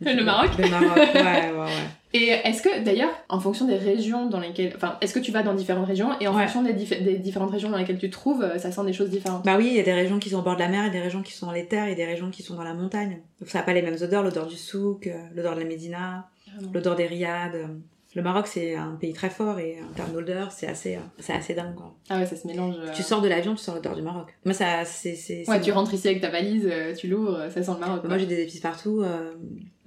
Le 0.02 0.22
Maroc 0.24 0.50
Le 0.58 0.70
Maroc, 0.70 0.98
ouais, 0.98 1.24
ouais, 1.24 1.52
ouais. 1.52 1.88
Et 2.16 2.28
est-ce 2.30 2.62
que, 2.62 2.84
d'ailleurs, 2.84 3.10
en 3.28 3.40
fonction 3.40 3.66
des 3.66 3.76
régions 3.76 4.28
dans 4.28 4.40
lesquelles... 4.40 4.74
Enfin, 4.76 4.98
est-ce 5.02 5.14
que 5.16 5.20
tu 5.20 5.32
vas 5.32 5.42
dans 5.42 5.56
différentes 5.56 5.88
régions 5.88 6.10
et 6.20 6.28
en 6.28 6.36
Ouais. 6.36 6.44
fonction 6.44 6.62
des, 6.62 6.74
dif- 6.74 7.02
des 7.04 7.18
différentes 7.18 7.50
régions 7.52 7.72
dans 7.72 7.78
lesquelles 7.78 7.98
tu 7.98 8.08
te 8.10 8.14
trouves, 8.14 8.44
euh, 8.44 8.60
ça 8.60 8.72
sent 8.72 8.86
des 8.86 8.94
choses 8.94 9.10
différentes? 9.10 9.44
Bah 9.44 9.56
oui, 9.58 9.68
il 9.72 9.76
y 9.76 9.80
a 9.80 9.84
des 9.84 9.94
régions 9.94 10.20
qui 10.20 10.30
sont 10.30 10.38
au 10.40 10.42
bord 10.44 10.54
de 10.56 10.60
la 10.62 10.68
mer, 10.70 10.86
et 10.86 10.92
des 10.92 11.00
régions 11.00 11.24
qui 11.24 11.34
sont 11.34 11.48
dans 11.48 11.52
les 11.52 11.66
terres, 11.66 11.88
et 11.88 11.96
des 11.96 12.06
régions 12.06 12.30
qui 12.30 12.44
sont 12.44 12.54
dans 12.56 12.64
la 12.64 12.76
montagne. 12.76 13.22
Donc 13.40 13.50
ça 13.50 13.58
n'a 13.60 13.64
pas 13.64 13.74
les 13.74 13.82
mêmes 13.82 13.98
odeurs, 14.00 14.22
l'odeur 14.24 14.46
du 14.46 14.58
souk, 14.58 15.08
euh, 15.08 15.16
l'odeur 15.36 15.56
de 15.56 15.62
la 15.62 15.66
médina, 15.66 16.30
l'odeur 16.72 16.96
des 16.96 17.08
riades. 17.08 17.56
euh. 17.56 17.68
Le 18.16 18.22
Maroc, 18.22 18.46
c'est 18.46 18.76
un 18.76 18.92
pays 19.02 19.14
très 19.14 19.32
fort, 19.32 19.58
et 19.58 19.80
en 19.82 19.92
termes 19.96 20.14
d'odeur, 20.14 20.52
c'est 20.52 20.68
assez, 20.68 21.00
c'est 21.18 21.34
assez 21.34 21.56
dingue. 21.56 21.74
quoi. 21.74 21.96
Ah 22.12 22.20
ouais, 22.20 22.28
ça 22.28 22.36
se 22.36 22.46
mélange. 22.46 22.76
Tu 22.94 23.02
sors 23.02 23.22
de 23.22 23.28
l'avion, 23.28 23.56
tu 23.56 23.64
sors 23.64 23.74
l'odeur 23.74 23.96
du 23.96 24.04
Maroc. 24.04 24.28
Moi, 24.46 24.54
ça, 24.54 24.86
c'est... 24.86 25.44
Ouais, 25.48 25.60
tu 25.60 25.72
rentres 25.72 25.96
ici 25.96 26.10
avec 26.10 26.22
ta 26.22 26.30
valise, 26.30 26.70
tu 26.96 27.08
l'ouvres, 27.08 27.48
ça 27.50 27.64
sent 27.64 27.72
le 27.74 27.80
Maroc. 27.80 28.04
Moi, 28.04 28.20
j'ai 28.20 28.28
des 28.28 28.44
épices 28.44 28.60
partout, 28.60 29.02
euh, 29.02 29.34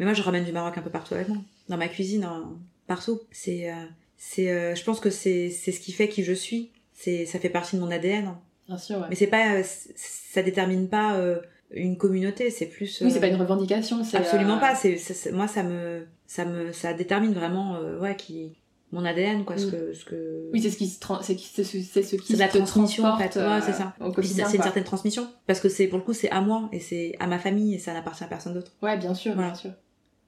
mais 0.00 0.04
moi, 0.04 0.12
je 0.12 0.22
ramène 0.22 0.42
du 0.44 0.50
Maroc 0.50 0.76
un 0.76 0.82
peu 0.82 0.90
partout 0.90 1.14
avec 1.14 1.28
moi. 1.28 1.38
Dans 1.68 1.76
ma 1.76 1.88
cuisine, 1.88 2.24
en- 2.24 2.58
partout. 2.86 3.20
C'est... 3.32 3.70
euh, 3.70 3.74
c'est 4.18 4.50
euh, 4.50 4.74
je 4.74 4.82
pense 4.82 4.98
que 5.00 5.10
c'est 5.10 5.50
c'est 5.50 5.72
ce 5.72 5.80
qui 5.80 5.92
fait 5.92 6.08
qui 6.08 6.24
je 6.24 6.32
suis. 6.32 6.70
C'est 6.94 7.26
Ça 7.26 7.38
fait 7.38 7.50
partie 7.50 7.76
de 7.76 7.80
mon 7.82 7.90
ADN. 7.90 8.34
Bien 8.66 8.78
sûr, 8.78 8.96
ouais. 8.98 9.06
Mais 9.10 9.14
c'est 9.16 9.26
pas, 9.26 9.56
euh, 9.56 9.62
ça 9.94 10.42
détermine 10.42 10.88
pas 10.88 11.16
euh, 11.16 11.38
une 11.70 11.96
communauté, 11.98 12.50
c'est 12.50 12.66
plus. 12.66 13.00
Oui, 13.02 13.10
c'est 13.10 13.18
euh, 13.18 13.20
pas 13.20 13.26
une 13.28 13.36
revendication, 13.36 14.02
c'est... 14.02 14.16
Absolument 14.16 14.58
pas. 14.58 14.74
C'est, 14.74 14.98
moi, 15.32 15.46
ça 15.46 15.62
me, 15.62 16.06
ça 16.26 16.44
me, 16.44 16.72
ça 16.72 16.92
détermine 16.94 17.32
vraiment, 17.34 17.76
euh, 17.76 18.00
ouais, 18.00 18.16
qui, 18.16 18.56
mon 18.90 19.04
ADN, 19.04 19.44
quoi, 19.44 19.58
ce 19.58 19.66
Mm. 19.66 19.70
que, 19.70 19.92
ce 19.92 20.04
que. 20.04 20.50
Oui, 20.52 20.60
c'est 20.62 20.70
ce 20.70 20.78
qui 20.78 20.88
se 20.88 20.98
c'est 21.22 21.36
qui- 21.36 21.50
c'est 21.54 21.62
ce, 21.64 21.76
qui 22.16 22.26
C'est 22.28 22.32
de 22.34 22.38
la 22.38 22.48
transmission, 22.48 23.04
en 23.04 23.18
fait. 23.18 23.36
Ouais, 23.36 23.60
c'est 23.64 23.72
ça. 23.72 23.94
c'est 24.22 24.56
une 24.56 24.62
certaine 24.62 24.84
transmission, 24.84 25.28
parce 25.46 25.60
que 25.60 25.68
c'est 25.68 25.86
pour 25.86 25.98
le 25.98 26.04
coup, 26.04 26.14
c'est 26.14 26.30
à 26.30 26.40
moi 26.40 26.68
et 26.72 26.80
c'est 26.80 27.14
à 27.20 27.26
ma 27.26 27.38
famille 27.38 27.74
et 27.74 27.78
ça 27.78 27.92
n'appartient 27.92 28.24
à 28.24 28.28
personne 28.28 28.54
d'autre. 28.54 28.72
Ouais, 28.82 28.96
bien 28.96 29.12
sûr, 29.14 29.36
bien 29.36 29.54
sûr. 29.54 29.72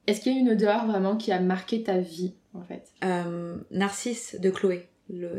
Est-ce 0.09 0.21
qu'il 0.21 0.33
y 0.33 0.37
a 0.37 0.39
une 0.39 0.49
odeur 0.49 0.87
vraiment 0.87 1.15
qui 1.17 1.31
a 1.31 1.39
marqué 1.39 1.83
ta 1.83 1.99
vie, 1.99 2.33
en 2.55 2.63
fait? 2.63 2.91
Euh, 3.03 3.57
Narcisse 3.69 4.37
de 4.39 4.49
Chloé, 4.49 4.87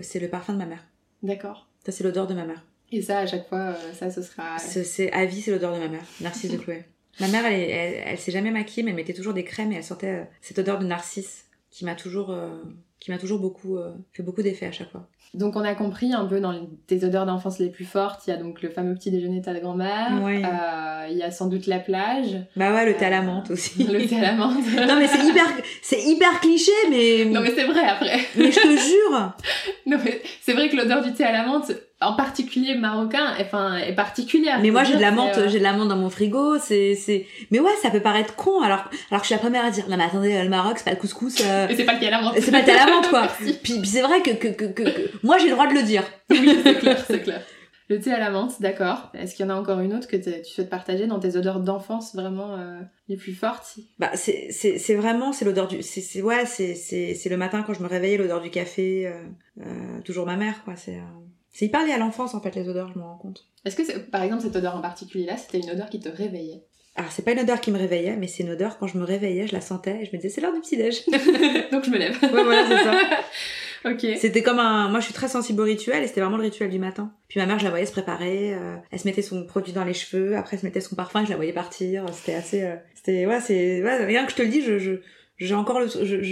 c'est 0.01 0.21
le 0.21 0.29
parfum 0.29 0.53
de 0.53 0.59
ma 0.59 0.67
mère. 0.67 0.85
D'accord. 1.25 1.67
Ça, 1.85 1.91
c'est 1.91 2.05
l'odeur 2.05 2.29
de 2.29 2.35
ma 2.35 2.45
mère. 2.45 2.65
Et 2.93 3.03
ça, 3.03 3.19
à 3.19 3.27
chaque 3.27 3.49
fois, 3.49 3.59
euh, 3.59 3.93
ça, 3.95 4.13
ce 4.13 4.23
sera... 4.23 4.59
C'est, 4.59 5.11
à 5.11 5.25
vie, 5.27 5.41
c'est 5.41 5.51
l'odeur 5.51 5.75
de 5.75 5.81
ma 5.81 5.89
mère. 5.89 6.05
Narcisse 6.21 6.53
de 6.53 6.57
Chloé. 6.57 6.85
Ma 7.19 7.27
mère, 7.27 7.47
elle, 7.47 7.61
elle, 7.61 8.03
elle 8.07 8.19
s'est 8.19 8.31
jamais 8.31 8.53
maquillée, 8.53 8.85
mais 8.85 8.91
elle 8.91 8.97
mettait 8.97 9.13
toujours 9.13 9.35
des 9.35 9.43
crèmes 9.43 9.73
et 9.73 9.75
elle 9.77 9.83
sentait 9.83 10.21
euh, 10.21 10.25
cette 10.41 10.61
odeur 10.61 10.79
de 10.79 10.87
narcisse 10.87 11.49
qui 11.71 11.85
m'a 11.85 11.97
toujours, 11.97 12.31
euh, 12.31 12.63
qui 13.01 13.11
m'a 13.11 13.19
toujours 13.19 13.41
beaucoup, 13.41 13.77
euh, 13.79 13.93
fait 14.13 14.23
beaucoup 14.23 14.43
d'effet 14.43 14.67
à 14.67 14.73
chaque 14.73 14.91
fois. 14.91 15.09
Donc 15.33 15.55
on 15.57 15.61
a 15.61 15.75
compris 15.75 16.13
un 16.13 16.27
peu 16.27 16.41
dans 16.41 16.51
les- 16.53 16.69
tes 16.87 17.05
odeurs 17.05 17.25
d'enfance 17.25 17.59
les 17.61 17.71
plus 17.71 17.85
fortes, 17.85 18.27
il 18.27 18.31
y 18.31 18.33
a 18.33 18.37
donc 18.37 18.63
le 18.63 18.69
fameux 18.69 18.95
petit 18.95 19.11
déjeuner 19.11 19.39
de 19.41 19.45
ta 19.45 19.55
grand-mère, 19.59 20.21
Ouais. 20.25 20.43
euh, 20.45 21.07
il 21.09 21.17
y 21.17 21.23
a 21.23 21.31
sans 21.31 21.47
doute 21.47 21.67
la 21.67 21.79
plage, 21.79 22.37
Bah 22.57 22.73
ouais, 22.75 22.85
le 22.85 22.95
thé 22.97 23.07
à 23.07 23.11
la 23.11 23.21
Euh, 23.21 23.23
menthe 23.23 23.51
aussi. 23.53 23.85
le 23.85 24.07
thé 24.07 24.17
à 24.19 24.23
la 24.23 24.33
menthe. 24.35 24.57
non 24.89 24.97
mais 24.99 25.07
c'est 25.07 25.25
hyper, 25.25 25.47
c'est 25.83 26.03
hyper 26.03 26.41
cliché, 26.41 26.73
mais, 26.91 27.25
non 27.27 27.41
mais 27.43 27.53
c'est 27.55 27.65
vrai 27.65 27.85
après. 27.87 28.19
mais 28.37 28.51
je 28.53 28.61
te 28.61 28.69
jure. 28.69 29.33
Non 29.87 29.99
mais 30.05 30.21
c'est 30.43 30.53
vrai 30.53 30.69
que 30.69 30.77
l'odeur 30.77 31.03
du 31.03 31.13
thé 31.13 31.25
à 31.25 31.33
la 31.33 31.45
menthe, 31.47 31.73
en 32.03 32.15
particulier 32.15 32.75
marocain, 32.77 33.35
enfin 33.41 33.77
est 33.77 33.95
particulière. 33.95 34.59
Mais 34.63 34.71
moi 34.71 34.85
j'ai 34.85 34.97
de 34.97 35.01
la 35.01 35.11
menthe, 35.11 35.37
euh, 35.37 35.49
j'ai 35.49 35.59
de 35.59 35.65
la 35.65 35.73
menthe 35.75 35.89
dans 35.89 35.97
mon 35.97 36.09
frigo, 36.11 36.59
c'est, 36.59 36.95
c'est, 36.95 37.27
mais 37.51 37.61
ouais, 37.61 37.71
ça 37.83 37.91
peut 37.91 38.01
paraître 38.01 38.35
con, 38.37 38.63
alors, 38.63 38.85
alors 39.11 39.21
que 39.21 39.25
je 39.25 39.27
suis 39.27 39.35
la 39.35 39.39
première 39.41 39.65
à 39.65 39.71
dire, 39.71 39.89
non 39.89 39.97
mais 39.97 40.05
attendez, 40.05 40.43
le 40.43 40.49
Maroc, 40.49 40.79
c'est 40.79 40.85
pas 40.85 40.93
le 40.93 40.97
couscous, 40.97 41.41
euh, 41.45 41.69
c'est 41.77 41.85
pas 41.85 41.95
le 41.95 42.01
thé 42.01 42.09
à 42.09 42.11
la 42.13 42.23
menthe. 42.23 42.39
c'est 42.41 42.51
pas 42.51 42.61
le 42.61 42.65
thé 42.65 42.73
à 42.73 42.87
la 42.87 42.93
menthe 42.93 43.09
quoi. 43.11 43.27
Puis, 43.63 43.79
puis 43.81 43.87
c'est 43.87 44.03
vrai 44.03 44.23
que, 44.23 44.31
que, 44.31 44.49
que, 44.49 44.65
que, 44.65 44.83
que- 44.83 45.11
moi 45.27 45.37
j'ai 45.39 45.47
le 45.47 45.53
droit 45.53 45.67
de 45.67 45.75
le 45.75 45.83
dire. 45.83 46.03
Oui, 46.31 46.59
c'est 46.65 46.75
clair, 46.79 47.05
c'est 47.07 47.21
clair. 47.23 47.43
Le 47.89 47.99
thé 47.99 48.13
à 48.13 48.21
la 48.21 48.31
menthe, 48.31 48.63
d'accord. 48.63 49.11
Est-ce 49.15 49.35
qu'il 49.35 49.45
y 49.45 49.49
en 49.51 49.53
a 49.53 49.59
encore 49.59 49.81
une 49.81 49.93
autre 49.93 50.07
que 50.07 50.17
tu 50.17 50.31
souhaites 50.49 50.71
partager 50.71 51.09
dans 51.09 51.19
tes 51.19 51.37
odeurs 51.37 51.59
d'enfance 51.59 52.15
vraiment 52.15 52.55
euh, 52.57 52.79
les 53.09 53.17
plus 53.17 53.35
fortes? 53.35 53.79
Bah 53.99 54.11
c'est, 54.15 54.47
c'est, 54.53 54.79
c'est 54.79 54.95
vraiment, 54.95 55.33
c'est 55.33 55.45
l'odeur 55.45 55.67
du, 55.67 55.83
c'est, 55.83 56.01
c'est, 56.01 56.23
ouais, 56.23 56.47
c'est, 56.47 56.77
c'est, 56.77 57.15
c'est 57.15 57.29
le 57.29 57.37
matin 57.37 57.65
quand 57.67 57.75
je 57.75 57.83
me 57.83 57.89
réveillais, 57.89 58.17
l'odeur 58.17 58.41
du 58.41 58.49
café, 58.51 59.09
euh, 59.09 59.15
euh, 59.67 60.01
toujours 60.05 60.25
ma 60.25 60.37
mère 60.37 60.63
quoi, 60.65 60.77
c'est, 60.77 60.95
euh, 60.99 61.01
c'est 61.53 61.67
hyper 61.67 61.85
lié 61.85 61.93
à 61.93 61.99
l'enfance 61.99 62.35
en 62.35 62.41
fait 62.41 62.55
les 62.55 62.69
odeurs, 62.69 62.91
je 62.95 62.99
me 62.99 63.05
rends 63.05 63.19
compte. 63.19 63.47
Est-ce 63.65 63.77
que, 63.77 63.85
c'est- 63.85 64.11
par 64.11 64.23
exemple, 64.23 64.43
cette 64.43 64.57
odeur 64.57 64.77
en 64.77 64.81
particulier 64.81 65.27
là, 65.27 65.37
c'était 65.37 65.59
une 65.59 65.71
odeur 65.71 65.89
qui 65.91 66.01
te 66.01 66.09
réveillait? 66.09 66.63
Alors, 66.97 67.13
c'est 67.13 67.23
pas 67.25 67.33
une 67.33 67.39
odeur 67.41 67.61
qui 67.61 67.71
me 67.71 67.79
réveillait, 67.79 68.17
mais 68.17 68.27
c'est 68.27 68.43
une 68.43 68.51
odeur, 68.51 68.77
quand 68.79 68.87
je 68.89 68.99
me 68.99 69.05
réveillais, 69.05 69.47
je 69.47 69.53
la 69.55 69.61
sentais 69.61 70.01
et 70.03 70.05
je 70.05 70.11
me 70.11 70.17
disais, 70.17 70.29
c'est 70.29 70.41
l'heure 70.41 70.53
du 70.53 70.61
petit-déj. 70.61 71.05
Donc 71.73 71.85
je 71.85 71.91
me 71.91 71.97
lève. 71.99 72.19
ouais, 72.23 72.29
voilà, 72.45 72.67
c'est 72.67 72.83
ça. 72.83 72.99
ok. 73.93 74.19
C'était 74.19 74.43
comme 74.43 74.59
un. 74.59 74.89
Moi, 74.89 74.99
je 75.01 75.05
suis 75.05 75.15
très 75.15 75.29
sensible 75.29 75.61
au 75.61 75.65
rituel 75.65 76.03
et 76.03 76.09
c'était 76.09 76.21
vraiment 76.21 76.37
le 76.37 76.43
rituel 76.43 76.69
du 76.69 76.79
matin. 76.81 77.13
Puis 77.29 77.39
ma 77.39 77.47
mère, 77.47 77.59
je 77.61 77.65
la 77.65 77.71
voyais 77.71 77.87
se 77.87 77.93
préparer. 77.93 78.55
euh, 78.55 78.77
elle 78.91 78.99
se 78.99 79.07
mettait 79.07 79.23
son 79.23 79.47
produit 79.47 79.73
dans 79.73 79.85
les 79.85 79.95
cheveux. 79.95 80.37
Après, 80.37 80.57
elle 80.57 80.61
se 80.61 80.67
mettait 80.67 80.81
son 80.81 80.97
parfum. 80.97 81.25
Je 81.25 81.31
la 81.31 81.37
voyais 81.37 81.53
partir. 81.53 82.05
C'était 82.13 82.35
assez. 82.35 82.63
euh, 82.65 82.75
C'était. 82.95 83.25
Ouais, 83.25 83.41
c'est. 83.41 83.83
Ouais, 83.85 84.05
rien 84.05 84.25
que 84.27 84.33
je 84.33 84.37
te 84.37 84.43
le 84.43 84.49
dis, 84.49 84.61
je. 84.63 84.79
je... 84.79 84.93
J'ai 85.39 85.55
encore 85.55 85.79
le. 85.81 85.87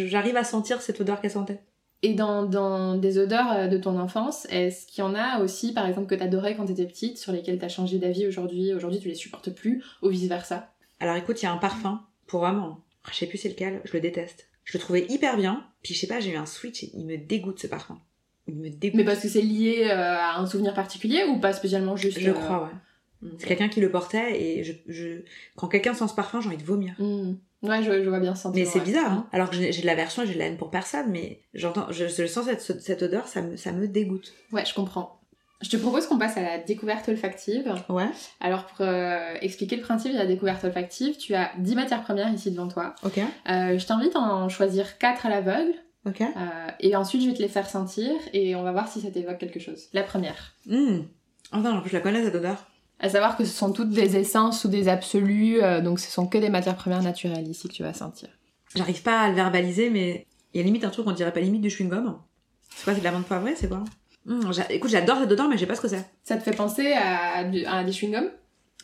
J'arrive 0.09 0.37
à 0.37 0.45
sentir 0.45 0.83
cette 0.83 1.01
odeur 1.01 1.21
qu'elle 1.21 1.31
sentait. 1.31 1.61
Et 2.03 2.15
dans, 2.15 2.45
dans 2.45 2.95
des 2.97 3.19
odeurs 3.19 3.53
euh, 3.53 3.67
de 3.67 3.77
ton 3.77 3.99
enfance, 3.99 4.47
est-ce 4.51 4.87
qu'il 4.87 5.03
y 5.03 5.07
en 5.07 5.15
a 5.15 5.41
aussi, 5.41 5.73
par 5.73 5.87
exemple, 5.87 6.07
que 6.07 6.15
t'adorais 6.15 6.55
quand 6.55 6.67
t'étais 6.67 6.87
petite, 6.87 7.19
sur 7.19 7.33
lesquelles 7.33 7.59
t'as 7.59 7.69
changé 7.69 7.99
d'avis 7.99 8.27
aujourd'hui, 8.27 8.73
aujourd'hui 8.73 9.01
tu 9.01 9.09
les 9.09 9.17
supportes 9.17 9.51
plus, 9.51 9.83
ou 10.03 10.09
vice-versa? 10.09 10.73
Alors 11.01 11.17
écoute, 11.17 11.43
il 11.43 11.47
y 11.47 11.49
a 11.49 11.53
un 11.53 11.59
parfum, 11.59 12.03
pour 12.27 12.41
vraiment. 12.41 12.85
Je 13.11 13.17
sais 13.17 13.27
plus 13.27 13.39
c'est 13.39 13.49
lequel, 13.49 13.81
je 13.85 13.93
le 13.93 14.01
déteste. 14.01 14.49
Je 14.65 14.77
le 14.77 14.81
trouvais 14.83 15.07
hyper 15.09 15.37
bien. 15.37 15.65
Puis 15.83 15.95
je 15.95 16.01
sais 16.01 16.07
pas, 16.07 16.21
j'ai 16.21 16.33
eu 16.33 16.37
un 16.37 16.47
switch 16.47 16.85
et 16.85 16.91
il 16.95 17.07
me 17.07 17.17
dégoûte 17.17 17.59
ce 17.59 17.67
parfum. 17.67 17.99
Il 18.47 18.57
me 18.57 18.69
dégoûte. 18.69 18.97
Mais 18.97 19.05
parce 19.05 19.21
que 19.21 19.29
c'est 19.29 19.43
lié 19.43 19.89
euh, 19.91 20.17
à 20.19 20.39
un 20.39 20.47
souvenir 20.47 20.75
particulier, 20.75 21.25
ou 21.25 21.41
pas 21.41 21.53
spécialement 21.53 21.97
juste 21.97 22.19
Je 22.21 22.31
euh, 22.31 22.35
crois, 22.35 22.65
ouais. 22.65 23.29
mm. 23.29 23.37
C'est 23.39 23.47
quelqu'un 23.47 23.69
qui 23.69 23.81
le 23.81 23.91
portait 23.91 24.41
et 24.41 24.65
je, 24.65 24.73
je... 24.87 25.23
quand 25.57 25.69
quelqu'un 25.69 25.95
sent 25.95 26.09
ce 26.09 26.15
parfum, 26.15 26.41
j'ai 26.41 26.49
envie 26.49 26.59
de 26.59 26.65
vomir. 26.65 26.95
Mm. 26.99 27.35
Ouais, 27.63 27.83
je, 27.83 28.05
je 28.05 28.09
vois 28.09 28.21
bien 28.21 28.35
ça. 28.35 28.51
Mais 28.55 28.65
c'est 28.65 28.81
bizarre, 28.81 29.11
hein. 29.13 29.29
Alors 29.33 29.51
que 29.51 29.57
j'ai 29.57 29.81
de 29.83 29.87
l'aversion 29.87 30.23
et 30.23 30.27
j'ai 30.27 30.35
de 30.35 30.39
la 30.39 30.47
haine 30.47 30.57
pour 30.57 30.71
personne, 30.71 31.11
mais 31.11 31.41
j'entends, 31.55 31.87
je, 31.91 32.07
je 32.07 32.27
sens 32.27 32.45
cette, 32.47 32.81
cette 32.81 33.03
odeur, 33.03 33.27
ça 33.27 33.43
me, 33.43 33.57
ça 33.57 33.73
me 33.73 33.89
dégoûte. 33.89 34.33
Ouais, 34.53 34.65
je 34.65 34.75
comprends. 34.75 35.17
Je 35.61 35.69
te 35.71 35.77
propose 35.77 36.07
qu'on 36.07 36.19
passe 36.19 36.37
à 36.37 36.41
la 36.43 36.59
découverte 36.59 37.09
olfactive. 37.09 37.75
Ouais. 37.89 38.07
Alors, 38.39 38.65
pour 38.67 38.87
euh, 38.87 39.35
expliquer 39.41 39.75
le 39.75 39.83
principe 39.83 40.13
de 40.13 40.17
la 40.17 40.27
découverte 40.27 40.63
olfactive, 40.63 41.17
tu 41.17 41.35
as 41.35 41.51
10 41.59 41.75
matières 41.75 42.03
premières 42.05 42.33
ici 42.33 42.53
devant 42.53 42.69
toi. 42.69 42.95
Ok. 43.03 43.19
Euh, 43.19 43.77
je 43.77 43.85
t'invite 43.85 44.15
à 44.15 44.21
en 44.21 44.49
choisir 44.49 44.99
4 44.99 45.27
à 45.27 45.31
l'aveugle, 45.31 45.73
Ok. 46.07 46.21
euh, 46.21 46.27
et 46.79 46.95
ensuite 46.95 47.23
je 47.23 47.27
vais 47.31 47.35
te 47.35 47.43
les 47.43 47.49
faire 47.49 47.69
sentir, 47.69 48.13
et 48.33 48.55
on 48.55 48.63
va 48.63 48.71
voir 48.71 48.87
si 48.87 49.01
ça 49.01 49.11
t'évoque 49.11 49.39
quelque 49.39 49.59
chose. 49.59 49.89
La 49.93 50.05
première. 50.05 50.55
Mmh. 50.67 51.01
Plus, 51.51 51.89
je 51.91 51.93
la 51.95 52.01
connais 52.03 52.23
cette 52.23 52.37
odeur. 52.37 52.69
À 53.01 53.09
savoir 53.09 53.37
que 53.37 53.45
ce 53.45 53.53
sont 53.57 53.73
toutes 53.73 53.91
des 53.91 54.17
essences 54.17 54.65
ou 54.65 54.69
des 54.69 54.89
absolus, 54.89 55.63
euh, 55.63 55.81
donc 55.81 56.01
ce 56.01 56.11
sont 56.11 56.27
que 56.27 56.39
des 56.39 56.49
matières 56.49 56.75
premières 56.77 57.03
naturelles 57.03 57.47
ici 57.47 57.69
que 57.69 57.73
tu 57.75 57.83
vas 57.85 57.93
sentir. 57.95 58.29
J'arrive 58.75 59.03
pas 59.03 59.21
à 59.21 59.29
le 59.29 59.35
verbaliser, 59.35 59.89
mais 59.91 60.27
il 60.53 60.59
y 60.59 60.61
a 60.61 60.65
limite 60.67 60.85
un 60.85 60.91
truc 60.91 61.05
qu'on 61.05 61.13
dirait 61.13 61.33
pas 61.33 61.41
limite 61.41 61.63
du 61.63 61.69
chewing-gum. 61.69 62.17
C'est 62.75 62.85
quoi, 62.85 62.95
c'est 62.95 62.99
de 63.01 63.05
la 63.05 63.13
menthe 63.13 63.27
poivrée, 63.27 63.55
c'est 63.57 63.69
quoi? 63.69 63.85
Mmh, 64.27 64.53
j'a- 64.53 64.71
Écoute, 64.73 64.91
j'adore 64.91 65.19
cette 65.21 65.31
odeur, 65.31 65.49
mais 65.49 65.55
je 65.57 65.61
sais 65.61 65.67
pas 65.67 65.75
ce 65.77 65.81
que 65.81 65.89
c'est. 65.89 66.05
Ça 66.25 66.37
te 66.37 66.43
fait 66.43 66.57
penser 66.57 66.93
à, 66.93 67.45
des 67.45 67.63
chewing-gums? 67.93 68.31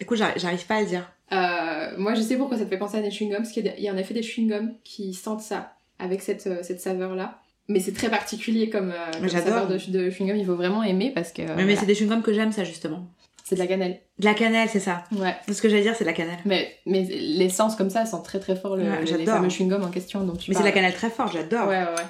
Écoute, 0.01 0.19
j'arrive 0.37 0.67
pas 0.67 0.77
à 0.77 0.81
le 0.81 0.87
dire. 0.87 1.11
Euh, 1.33 1.95
moi, 1.99 2.15
je 2.15 2.23
sais 2.23 2.37
pourquoi 2.37 2.57
ça 2.57 2.65
te 2.65 2.71
fait 2.71 2.79
penser 2.79 2.99
à 2.99 3.03
des 3.03 3.11
chewing-gums, 3.11 3.39
parce 3.39 3.51
qu'il 3.53 3.67
y 3.79 3.89
a- 3.89 3.93
en 3.93 3.97
effet 3.97 4.15
des 4.15 4.23
chewing-gums 4.23 4.75
qui 4.85 5.13
sentent 5.13 5.41
ça, 5.43 5.75
avec 5.99 6.23
cette, 6.23 6.47
euh, 6.47 6.63
cette 6.63 6.81
saveur-là. 6.81 7.41
Mais 7.69 7.81
c'est 7.81 7.93
très 7.93 8.11
particulier 8.11 8.69
comme, 8.71 8.91
euh, 8.91 9.11
comme 9.19 9.29
saveur 9.29 9.67
de, 9.69 9.75
de 9.91 10.11
chewing-gum, 10.11 10.37
il 10.37 10.47
faut 10.47 10.55
vraiment 10.57 10.83
aimer 10.83 11.11
parce 11.15 11.33
que 11.33 11.43
mais 11.57 11.65
mais 11.65 11.77
c'est 11.77 11.87
des 11.87 11.95
chewing-gums 11.95 12.23
que 12.23 12.33
j'aime, 12.33 12.53
ça, 12.53 12.63
justement. 12.65 13.07
C'est 13.45 13.57
de 13.57 13.61
la 13.61 13.67
cannelle. 13.67 14.01
De 14.19 14.25
la 14.25 14.33
cannelle, 14.33 14.69
c'est 14.71 14.81
ça. 14.81 15.05
Ouais. 15.13 15.37
C'est 15.47 15.53
ce 15.53 15.61
que 15.63 15.69
j'allais 15.69 15.83
dire, 15.83 15.95
c'est 15.95 16.05
de 16.05 16.09
la 16.09 16.15
cannelle. 16.15 16.39
Mais, 16.47 16.77
mais 16.87 17.03
l'essence 17.05 17.77
comme 17.77 17.91
ça 17.91 18.07
sent 18.07 18.17
très 18.25 18.41
très 18.41 18.57
fort 18.57 18.75
le, 18.75 18.85
Ouais, 18.85 19.05
les 19.05 19.27
fameux 19.27 19.49
chewing-gums 19.49 19.83
en 19.85 19.91
question 19.91 20.27
tu 20.37 20.51
Mais 20.51 20.55
c'est 20.57 20.63
de 20.63 20.67
la 20.67 20.73
cannelle 20.73 20.95
très 20.95 21.11
forte, 21.11 21.35
j'adore. 21.35 21.69
Ouais, 21.69 21.85
ouais, 21.85 21.91
ouais. 21.91 22.07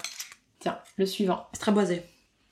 Tiens, 0.61 0.79
le 0.97 1.07
suivant. 1.07 1.47
C'est 1.53 1.59
très 1.59 1.73
boisé. 1.73 2.03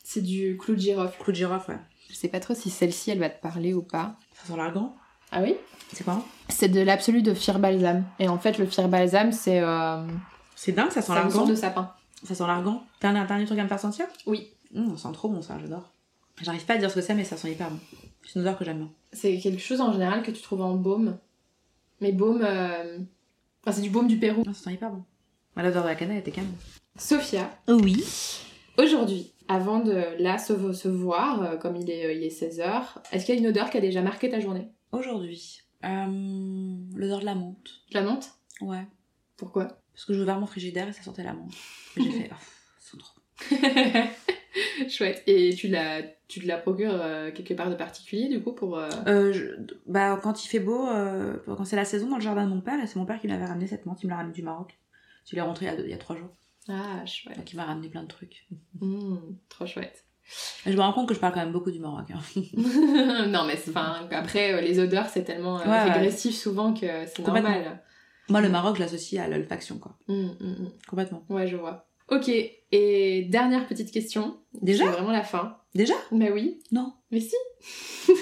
C'est 0.02 0.20
du 0.20 0.58
clou 0.58 0.74
de 0.74 0.80
girofle. 0.80 1.16
Clou 1.22 1.30
de 1.32 1.36
girofle, 1.36 1.70
ouais. 1.70 1.78
Je 2.10 2.16
sais 2.16 2.28
pas 2.28 2.40
trop 2.40 2.54
si 2.54 2.70
celle-ci 2.70 3.12
elle 3.12 3.20
va 3.20 3.30
te 3.30 3.40
parler 3.40 3.72
ou 3.72 3.82
pas. 3.82 4.16
Ça 4.34 4.48
sent 4.48 4.56
l'argan. 4.56 4.94
Ah 5.30 5.40
oui? 5.42 5.54
C'est 5.92 6.02
quoi? 6.04 6.22
C'est 6.48 6.68
de 6.68 6.80
l'absolu 6.80 7.22
de 7.22 7.34
fir 7.34 7.60
balsam. 7.60 8.04
Et 8.18 8.28
en 8.28 8.38
fait, 8.38 8.58
le 8.58 8.66
fir 8.66 8.88
balsam, 8.88 9.30
c'est 9.30 9.60
euh, 9.60 10.04
C'est 10.56 10.72
dingue, 10.72 10.90
ça 10.90 11.02
sent 11.02 11.14
l'argan. 11.14 11.46
de 11.46 11.54
sapin. 11.54 11.92
Ça 12.24 12.34
sent 12.34 12.44
l'argan. 12.46 12.82
T'as 13.00 13.10
un, 13.10 13.14
un 13.16 13.44
truc 13.46 13.58
à 13.58 13.62
me 13.62 13.68
faire 13.68 13.80
sentir? 13.80 14.06
Oui. 14.26 14.52
Mmh, 14.72 14.96
ça 14.96 15.04
sent 15.08 15.14
trop 15.14 15.28
bon, 15.28 15.40
ça, 15.40 15.56
j'adore. 15.60 15.92
J'arrive 16.42 16.64
pas 16.64 16.74
à 16.74 16.78
dire 16.78 16.90
ce 16.90 16.96
que 16.96 17.00
c'est, 17.00 17.14
mais 17.14 17.24
ça 17.24 17.36
sent 17.36 17.52
hyper 17.52 17.70
bon. 17.70 17.78
C'est 18.24 18.34
une 18.36 18.42
odeur 18.42 18.58
que 18.58 18.64
j'aime 18.64 18.78
bien. 18.78 18.92
C'est 19.12 19.38
quelque 19.38 19.60
chose 19.60 19.80
en 19.80 19.92
général 19.92 20.22
que 20.22 20.30
tu 20.30 20.40
trouves 20.42 20.62
en 20.62 20.74
baume. 20.74 21.18
Mais 22.00 22.12
baume. 22.12 22.42
euh, 22.44 22.98
Enfin, 23.64 23.72
c'est 23.76 23.82
du 23.82 23.90
baume 23.90 24.08
du 24.08 24.18
Pérou. 24.18 24.42
Non, 24.44 24.52
ça 24.54 24.64
sent 24.64 24.74
hyper 24.74 24.90
bon. 24.90 25.04
L'odeur 25.56 25.82
de 25.84 25.88
la 25.88 25.94
cannelle 25.94 26.18
était 26.18 26.32
quand 26.32 26.40
même. 26.42 26.54
Sophia, 26.98 27.48
Oui. 27.68 28.04
aujourd'hui, 28.78 29.32
avant 29.48 29.78
de 29.80 29.92
là 30.18 30.38
se, 30.38 30.72
se 30.72 30.88
voir, 30.88 31.42
euh, 31.42 31.56
comme 31.56 31.76
il 31.76 31.88
est, 31.90 32.06
euh, 32.06 32.12
il 32.12 32.24
est 32.24 32.28
16h, 32.28 32.82
est-ce 33.12 33.24
qu'il 33.26 33.34
y 33.34 33.38
a 33.38 33.40
une 33.40 33.46
odeur 33.46 33.70
qui 33.70 33.76
a 33.76 33.80
déjà 33.80 34.02
marqué 34.02 34.28
ta 34.30 34.40
journée? 34.40 34.68
Aujourd'hui, 34.92 35.60
euh, 35.84 36.76
l'odeur 36.96 37.20
de 37.20 37.24
la 37.24 37.34
menthe. 37.34 37.70
Je 37.90 37.94
la 37.98 38.02
monte 38.04 38.30
Ouais. 38.60 38.86
Pourquoi? 39.36 39.66
Parce 39.92 40.04
que 40.06 40.14
j'ai 40.14 40.20
ouvert 40.20 40.40
mon 40.40 40.46
frigidaire 40.46 40.88
et 40.88 40.92
ça 40.92 41.02
sentait 41.02 41.22
la 41.24 41.34
menthe. 41.34 41.52
J'ai 41.96 42.10
fait, 42.10 42.30
oh, 42.32 42.36
ça 42.78 42.90
sent 42.90 42.98
trop. 42.98 43.16
Chouette. 44.88 45.22
Et 45.26 45.55
tu 45.55 45.68
la, 45.68 46.03
tu 46.29 46.40
te 46.40 46.46
la 46.46 46.59
procures 46.59 46.92
euh, 46.94 47.31
quelque 47.31 47.55
part 47.55 47.70
de 47.70 47.74
particulier, 47.74 48.29
du 48.29 48.42
coup, 48.42 48.53
pour... 48.53 48.79
euh, 48.79 48.88
Euh, 49.07 49.33
je- 49.33 49.72
bah, 49.87 50.18
quand 50.22 50.44
il 50.44 50.48
fait 50.48 50.59
beau, 50.61 50.87
quand 51.46 51.64
c'est 51.64 51.76
la 51.76 51.85
saison 51.85 52.09
dans 52.09 52.16
le 52.16 52.22
jardin 52.22 52.44
de 52.46 52.50
mon 52.55 52.61
père, 52.61 52.83
et 52.83 52.87
c'est 52.87 52.96
mon 52.96 53.07
père 53.07 53.20
qui 53.20 53.29
m'avait 53.29 53.44
ramené 53.46 53.66
cette 53.66 53.87
menthe, 53.87 54.03
il 54.03 54.07
me 54.07 54.11
l'a 54.11 54.16
ramené 54.18 54.35
du 54.35 54.42
Maroc. 54.42 54.79
Je 55.29 55.35
l'ai 55.37 55.42
rentré 55.42 55.66
il 55.66 55.68
y, 55.68 55.72
a 55.72 55.76
deux- 55.76 55.85
il 55.85 55.90
y 55.90 55.94
a 55.94 55.98
trois 55.98 56.16
jours. 56.16 56.31
Ah, 56.68 57.05
chouette. 57.07 57.37
Donc 57.37 57.53
il 57.53 57.57
m'a 57.57 57.64
ramené 57.64 57.88
plein 57.88 58.03
de 58.03 58.09
trucs. 58.09 58.46
Mmh, 58.81 59.16
trop 59.48 59.66
chouette. 59.66 60.05
Et 60.66 60.70
je 60.72 60.76
me 60.76 60.83
rends 60.83 60.92
compte 60.92 61.09
que 61.09 61.14
je 61.14 61.18
parle 61.20 61.33
quand 61.35 61.40
même 61.40 61.53
beaucoup 61.53 61.70
du 61.72 61.81
Maroc. 61.81 62.07
hein. 62.12 62.20
non, 63.29 63.44
mais 63.44 63.55
enfin, 63.68 64.07
après, 64.11 64.62
les 64.62 64.79
odeurs, 64.79 65.07
c'est 65.09 65.24
tellement 65.24 65.57
Ouais, 65.57 65.66
ouais. 65.66 65.92
régressif 65.92 66.35
souvent 66.37 66.72
que 66.72 66.87
c'est 67.07 67.20
normal. 67.26 67.81
Moi, 68.29 68.40
le 68.40 68.48
Maroc, 68.48 68.76
je 68.76 68.81
l'associe 68.83 69.20
à 69.22 69.29
l'olfaction, 69.29 69.79
quoi. 69.79 69.96
Mmh, 70.09 70.14
mmh. 70.40 70.68
Complètement. 70.88 71.24
Ouais, 71.29 71.46
je 71.48 71.57
vois. 71.57 71.88
Ok, 72.12 72.29
et 72.29 73.22
dernière 73.31 73.66
petite 73.66 73.90
question. 73.90 74.37
Déjà 74.61 74.85
C'est 74.85 74.90
vraiment 74.90 75.12
la 75.12 75.22
fin. 75.22 75.57
Déjà 75.75 75.94
Mais 76.11 76.31
oui. 76.31 76.62
Non. 76.70 76.92
Mais 77.11 77.20
si 77.20 77.35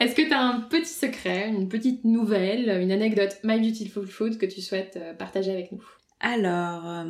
Est-ce 0.00 0.14
que 0.14 0.28
t'as 0.28 0.38
un 0.38 0.60
petit 0.60 0.92
secret, 0.92 1.48
une 1.48 1.70
petite 1.70 2.04
nouvelle, 2.04 2.68
une 2.82 2.92
anecdote 2.92 3.38
My 3.42 3.58
Beautiful 3.58 4.06
Food 4.06 4.36
que 4.36 4.44
tu 4.44 4.60
souhaites 4.60 4.98
euh, 4.98 5.14
partager 5.14 5.50
avec 5.50 5.72
nous? 5.72 5.82
Alors, 6.20 6.86
euh, 6.86 7.06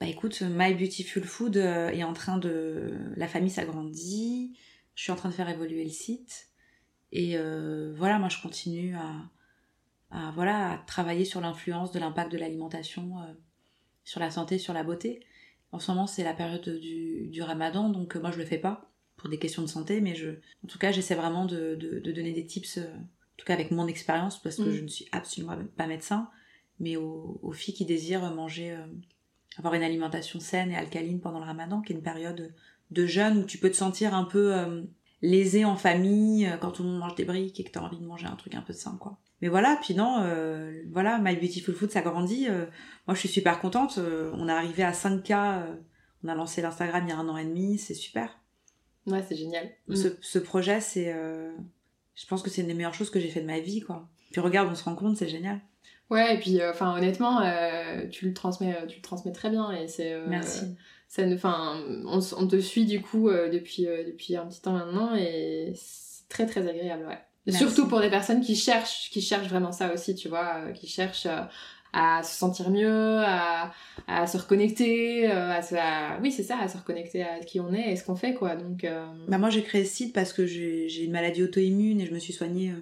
bah 0.00 0.06
écoute, 0.06 0.42
My 0.42 0.74
Beautiful 0.74 1.22
Food 1.22 1.56
euh, 1.56 1.90
est 1.90 2.02
en 2.02 2.12
train 2.12 2.38
de... 2.38 2.90
La 3.14 3.28
famille 3.28 3.50
s'agrandit, 3.50 4.56
je 4.96 5.04
suis 5.04 5.12
en 5.12 5.16
train 5.16 5.28
de 5.28 5.34
faire 5.34 5.48
évoluer 5.48 5.84
le 5.84 5.90
site. 5.90 6.48
Et 7.12 7.36
euh, 7.36 7.94
voilà, 7.96 8.18
moi 8.18 8.28
je 8.28 8.42
continue 8.42 8.96
à, 8.96 9.14
à, 10.10 10.32
voilà, 10.32 10.72
à 10.72 10.78
travailler 10.78 11.24
sur 11.24 11.40
l'influence 11.40 11.92
de 11.92 12.00
l'impact 12.00 12.32
de 12.32 12.38
l'alimentation 12.38 13.20
euh, 13.20 13.32
sur 14.10 14.18
la 14.18 14.32
santé, 14.32 14.58
sur 14.58 14.72
la 14.74 14.82
beauté. 14.82 15.20
En 15.70 15.78
ce 15.78 15.88
moment, 15.92 16.08
c'est 16.08 16.24
la 16.24 16.34
période 16.34 16.68
du, 16.68 17.28
du 17.28 17.42
ramadan, 17.42 17.90
donc 17.90 18.16
euh, 18.16 18.20
moi 18.20 18.32
je 18.32 18.38
le 18.38 18.44
fais 18.44 18.58
pas 18.58 18.90
pour 19.16 19.28
des 19.30 19.38
questions 19.38 19.62
de 19.62 19.68
santé, 19.68 20.00
mais 20.00 20.16
je, 20.16 20.30
en 20.64 20.66
tout 20.66 20.78
cas, 20.78 20.90
j'essaie 20.90 21.14
vraiment 21.14 21.44
de, 21.44 21.76
de, 21.76 22.00
de 22.00 22.10
donner 22.10 22.32
des 22.32 22.44
tips, 22.44 22.78
euh, 22.78 22.92
en 22.92 23.36
tout 23.36 23.46
cas 23.46 23.54
avec 23.54 23.70
mon 23.70 23.86
expérience, 23.86 24.42
parce 24.42 24.56
que 24.56 24.62
Mm. 24.62 24.72
je 24.72 24.82
ne 24.82 24.88
suis 24.88 25.06
absolument 25.12 25.56
pas 25.76 25.86
médecin, 25.86 26.28
mais 26.80 26.96
aux, 26.96 27.38
aux 27.40 27.52
filles 27.52 27.74
qui 27.74 27.84
désirent 27.84 28.34
manger, 28.34 28.72
euh, 28.72 28.84
avoir 29.58 29.74
une 29.74 29.84
alimentation 29.84 30.40
saine 30.40 30.72
et 30.72 30.76
alcaline 30.76 31.20
pendant 31.20 31.38
le 31.38 31.44
ramadan, 31.44 31.80
qui 31.80 31.92
est 31.92 31.96
une 31.96 32.02
période 32.02 32.52
de 32.90 33.06
jeûne 33.06 33.38
où 33.38 33.44
tu 33.44 33.58
peux 33.58 33.70
te 33.70 33.76
sentir 33.76 34.12
un 34.12 34.24
peu 34.24 34.56
euh, 34.56 34.82
lésé 35.22 35.64
en 35.64 35.76
famille, 35.76 36.50
quand 36.60 36.72
tout 36.72 36.82
le 36.82 36.88
monde 36.88 36.98
mange 36.98 37.14
des 37.14 37.24
briques 37.24 37.60
et 37.60 37.64
que 37.64 37.70
tu 37.70 37.78
as 37.78 37.84
envie 37.84 37.98
de 38.00 38.06
manger 38.06 38.26
un 38.26 38.34
truc 38.34 38.56
un 38.56 38.62
peu 38.62 38.72
sain, 38.72 38.96
quoi. 39.00 39.20
Mais 39.42 39.48
voilà, 39.48 39.78
puis 39.82 39.94
non, 39.94 40.18
euh, 40.22 40.82
voilà, 40.90 41.18
My 41.18 41.34
Beautiful 41.36 41.74
Food, 41.74 41.90
ça 41.90 42.02
grandit. 42.02 42.46
euh, 42.48 42.66
moi, 43.06 43.14
je 43.14 43.20
suis 43.20 43.28
super 43.28 43.58
contente. 43.60 43.96
euh, 43.98 44.30
on 44.34 44.48
est 44.48 44.52
arrivé 44.52 44.82
à 44.82 44.92
5K. 44.92 45.32
euh, 45.32 45.74
on 46.22 46.28
a 46.28 46.34
lancé 46.34 46.60
l'Instagram 46.60 47.02
il 47.06 47.10
y 47.10 47.12
a 47.12 47.16
un 47.16 47.28
an 47.28 47.36
et 47.38 47.44
demi. 47.46 47.78
C'est 47.78 47.94
super. 47.94 48.38
Ouais, 49.06 49.22
c'est 49.26 49.36
génial. 49.36 49.70
Mm. 49.88 49.94
Ce, 49.96 50.08
ce 50.20 50.38
projet, 50.38 50.80
c'est... 50.80 51.14
je 52.14 52.26
pense 52.26 52.42
que 52.42 52.50
c'est 52.50 52.60
une 52.60 52.66
des 52.68 52.74
meilleures 52.74 52.92
choses 52.94 53.08
que 53.10 53.18
j'ai 53.18 53.28
fait 53.30 53.40
de 53.40 53.46
ma 53.46 53.60
vie, 53.60 53.80
quoi. 53.80 54.08
Puis 54.30 54.40
regarde, 54.42 54.68
on 54.70 54.74
se 54.74 54.84
rend 54.84 54.94
compte, 54.94 55.16
c'est 55.16 55.28
génial. 55.28 55.60
Ouais, 56.10 56.34
et 56.34 56.38
puis, 56.38 56.60
enfin, 56.64 56.94
honnêtement, 56.96 57.40
tu 58.10 58.26
le 58.26 58.34
transmets, 58.34 58.76
tu 58.88 58.96
le 58.96 59.02
transmets 59.02 59.32
très 59.32 59.48
bien 59.48 59.70
et 59.72 59.88
c'est. 59.88 60.20
Merci. 60.26 60.66
ça 61.08 61.24
ne, 61.24 61.36
on, 62.06 62.20
on 62.36 62.46
te 62.46 62.60
suit 62.60 62.84
du 62.84 63.00
coup 63.00 63.30
depuis 63.30 63.84
depuis 63.86 64.36
un 64.36 64.46
petit 64.46 64.60
temps 64.60 64.72
maintenant 64.74 65.14
et 65.16 65.72
c'est 65.74 66.28
très 66.28 66.46
très 66.46 66.68
agréable, 66.68 67.06
ouais. 67.06 67.18
Merci. 67.46 67.64
Surtout 67.64 67.88
pour 67.88 68.00
des 68.00 68.10
personnes 68.10 68.40
qui 68.42 68.54
cherchent, 68.56 69.10
qui 69.10 69.20
cherchent 69.22 69.48
vraiment 69.48 69.72
ça 69.72 69.92
aussi, 69.92 70.14
tu 70.14 70.28
vois, 70.28 70.56
euh, 70.58 70.72
qui 70.72 70.86
cherchent 70.86 71.26
euh, 71.26 71.40
à 71.92 72.22
se 72.22 72.36
sentir 72.36 72.70
mieux, 72.70 73.18
à, 73.18 73.72
à 74.06 74.26
se 74.26 74.36
reconnecter, 74.36 75.30
euh, 75.30 75.50
à, 75.52 75.62
se- 75.62 75.74
à- 75.74 76.18
oui 76.22 76.30
c'est 76.30 76.42
ça, 76.42 76.58
à 76.58 76.68
se 76.68 76.76
reconnecter 76.76 77.22
à 77.22 77.40
qui 77.40 77.58
on 77.58 77.72
est 77.72 77.90
et 77.92 77.96
ce 77.96 78.04
qu'on 78.04 78.14
fait 78.14 78.34
quoi. 78.34 78.56
Donc 78.56 78.84
euh, 78.84 79.06
Bah, 79.26 79.38
moi, 79.38 79.50
j'ai 79.50 79.62
créé 79.62 79.84
ce 79.84 79.94
site 79.94 80.14
parce 80.14 80.32
que 80.32 80.46
j'ai 80.46 81.02
une 81.04 81.12
maladie 81.12 81.42
auto-immune 81.42 82.00
et 82.00 82.06
je 82.06 82.12
me 82.12 82.18
suis 82.18 82.32
soignée. 82.32 82.72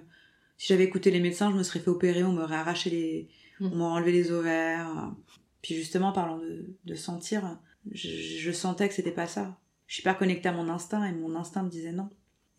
si 0.57 0.67
j'avais 0.67 0.83
écouté 0.83 1.09
les 1.09 1.19
médecins, 1.21 1.49
je 1.51 1.55
me 1.55 1.63
serais 1.63 1.79
fait 1.79 1.89
opérer, 1.89 2.23
on 2.23 2.33
m'aurait 2.33 2.55
arraché 2.57 2.89
les... 2.89 3.29
Mm. 3.59 3.69
On 3.73 3.75
m'aurait 3.77 3.93
enlevé 3.93 4.11
les 4.11 4.31
ovaires. 4.31 5.11
Puis 5.61 5.75
justement, 5.75 6.11
parlant 6.11 6.37
de, 6.37 6.65
de 6.85 6.95
sentir, 6.95 7.57
je, 7.91 8.07
je 8.09 8.51
sentais 8.51 8.87
que 8.87 8.93
c'était 8.93 9.11
pas 9.11 9.27
ça. 9.27 9.57
Je 9.87 9.95
suis 9.95 10.03
pas 10.03 10.13
connectée 10.13 10.47
à 10.49 10.51
mon 10.53 10.69
instinct 10.69 11.03
et 11.05 11.11
mon 11.13 11.35
instinct 11.35 11.63
me 11.63 11.69
disait 11.69 11.91
non. 11.93 12.09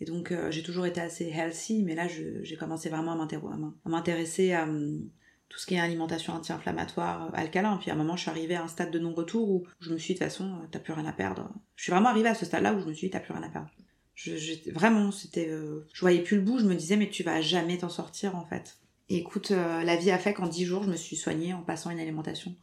Et 0.00 0.04
donc, 0.06 0.32
euh, 0.32 0.50
j'ai 0.50 0.62
toujours 0.62 0.86
été 0.86 1.00
assez 1.00 1.28
healthy, 1.28 1.82
mais 1.82 1.94
là, 1.94 2.08
j'ai 2.08 2.56
commencé 2.56 2.88
vraiment 2.88 3.12
à 3.12 3.88
m'intéresser 3.88 4.52
à, 4.52 4.64
hum, 4.64 5.08
tout 5.50 5.58
ce 5.58 5.66
qui 5.66 5.74
est 5.74 5.80
alimentation 5.80 6.32
anti-inflammatoire, 6.32 7.26
euh, 7.26 7.30
alcalin. 7.34 7.76
Puis 7.76 7.90
à 7.90 7.94
un 7.94 7.96
moment, 7.96 8.16
je 8.16 8.22
suis 8.22 8.30
arrivée 8.30 8.54
à 8.54 8.62
un 8.62 8.68
stade 8.68 8.90
de 8.90 8.98
non-retour 8.98 9.50
où 9.50 9.66
je 9.80 9.92
me 9.92 9.98
suis 9.98 10.14
dit, 10.14 10.20
de 10.20 10.24
toute 10.24 10.32
façon, 10.32 10.60
t'as 10.70 10.78
plus 10.78 10.92
rien 10.94 11.04
à 11.06 11.12
perdre. 11.12 11.52
Je 11.76 11.82
suis 11.82 11.92
vraiment 11.92 12.08
arrivée 12.08 12.28
à 12.28 12.34
ce 12.34 12.46
stade-là 12.46 12.72
où 12.72 12.80
je 12.80 12.86
me 12.86 12.94
suis 12.94 13.08
dit, 13.08 13.10
t'as 13.10 13.20
plus 13.20 13.34
rien 13.34 13.42
à 13.42 13.48
perdre. 13.48 13.68
Je, 14.14 14.70
vraiment, 14.72 15.10
c'était, 15.10 15.48
euh, 15.48 15.86
je 15.92 16.00
voyais 16.00 16.22
plus 16.22 16.36
le 16.36 16.42
bout. 16.42 16.58
Je 16.58 16.66
me 16.66 16.74
disais, 16.74 16.96
mais 16.96 17.08
tu 17.08 17.22
vas 17.22 17.40
jamais 17.40 17.78
t'en 17.78 17.88
sortir 17.88 18.36
en 18.36 18.44
fait. 18.44 18.78
Et 19.08 19.16
écoute, 19.16 19.50
euh, 19.50 19.82
la 19.82 19.96
vie 19.96 20.10
a 20.10 20.18
fait 20.18 20.34
qu'en 20.34 20.46
10 20.46 20.64
jours, 20.64 20.84
je 20.84 20.90
me 20.90 20.96
suis 20.96 21.16
soignée 21.16 21.52
en 21.52 21.62
passant 21.62 21.90
une 21.90 21.98
alimentation 21.98 22.54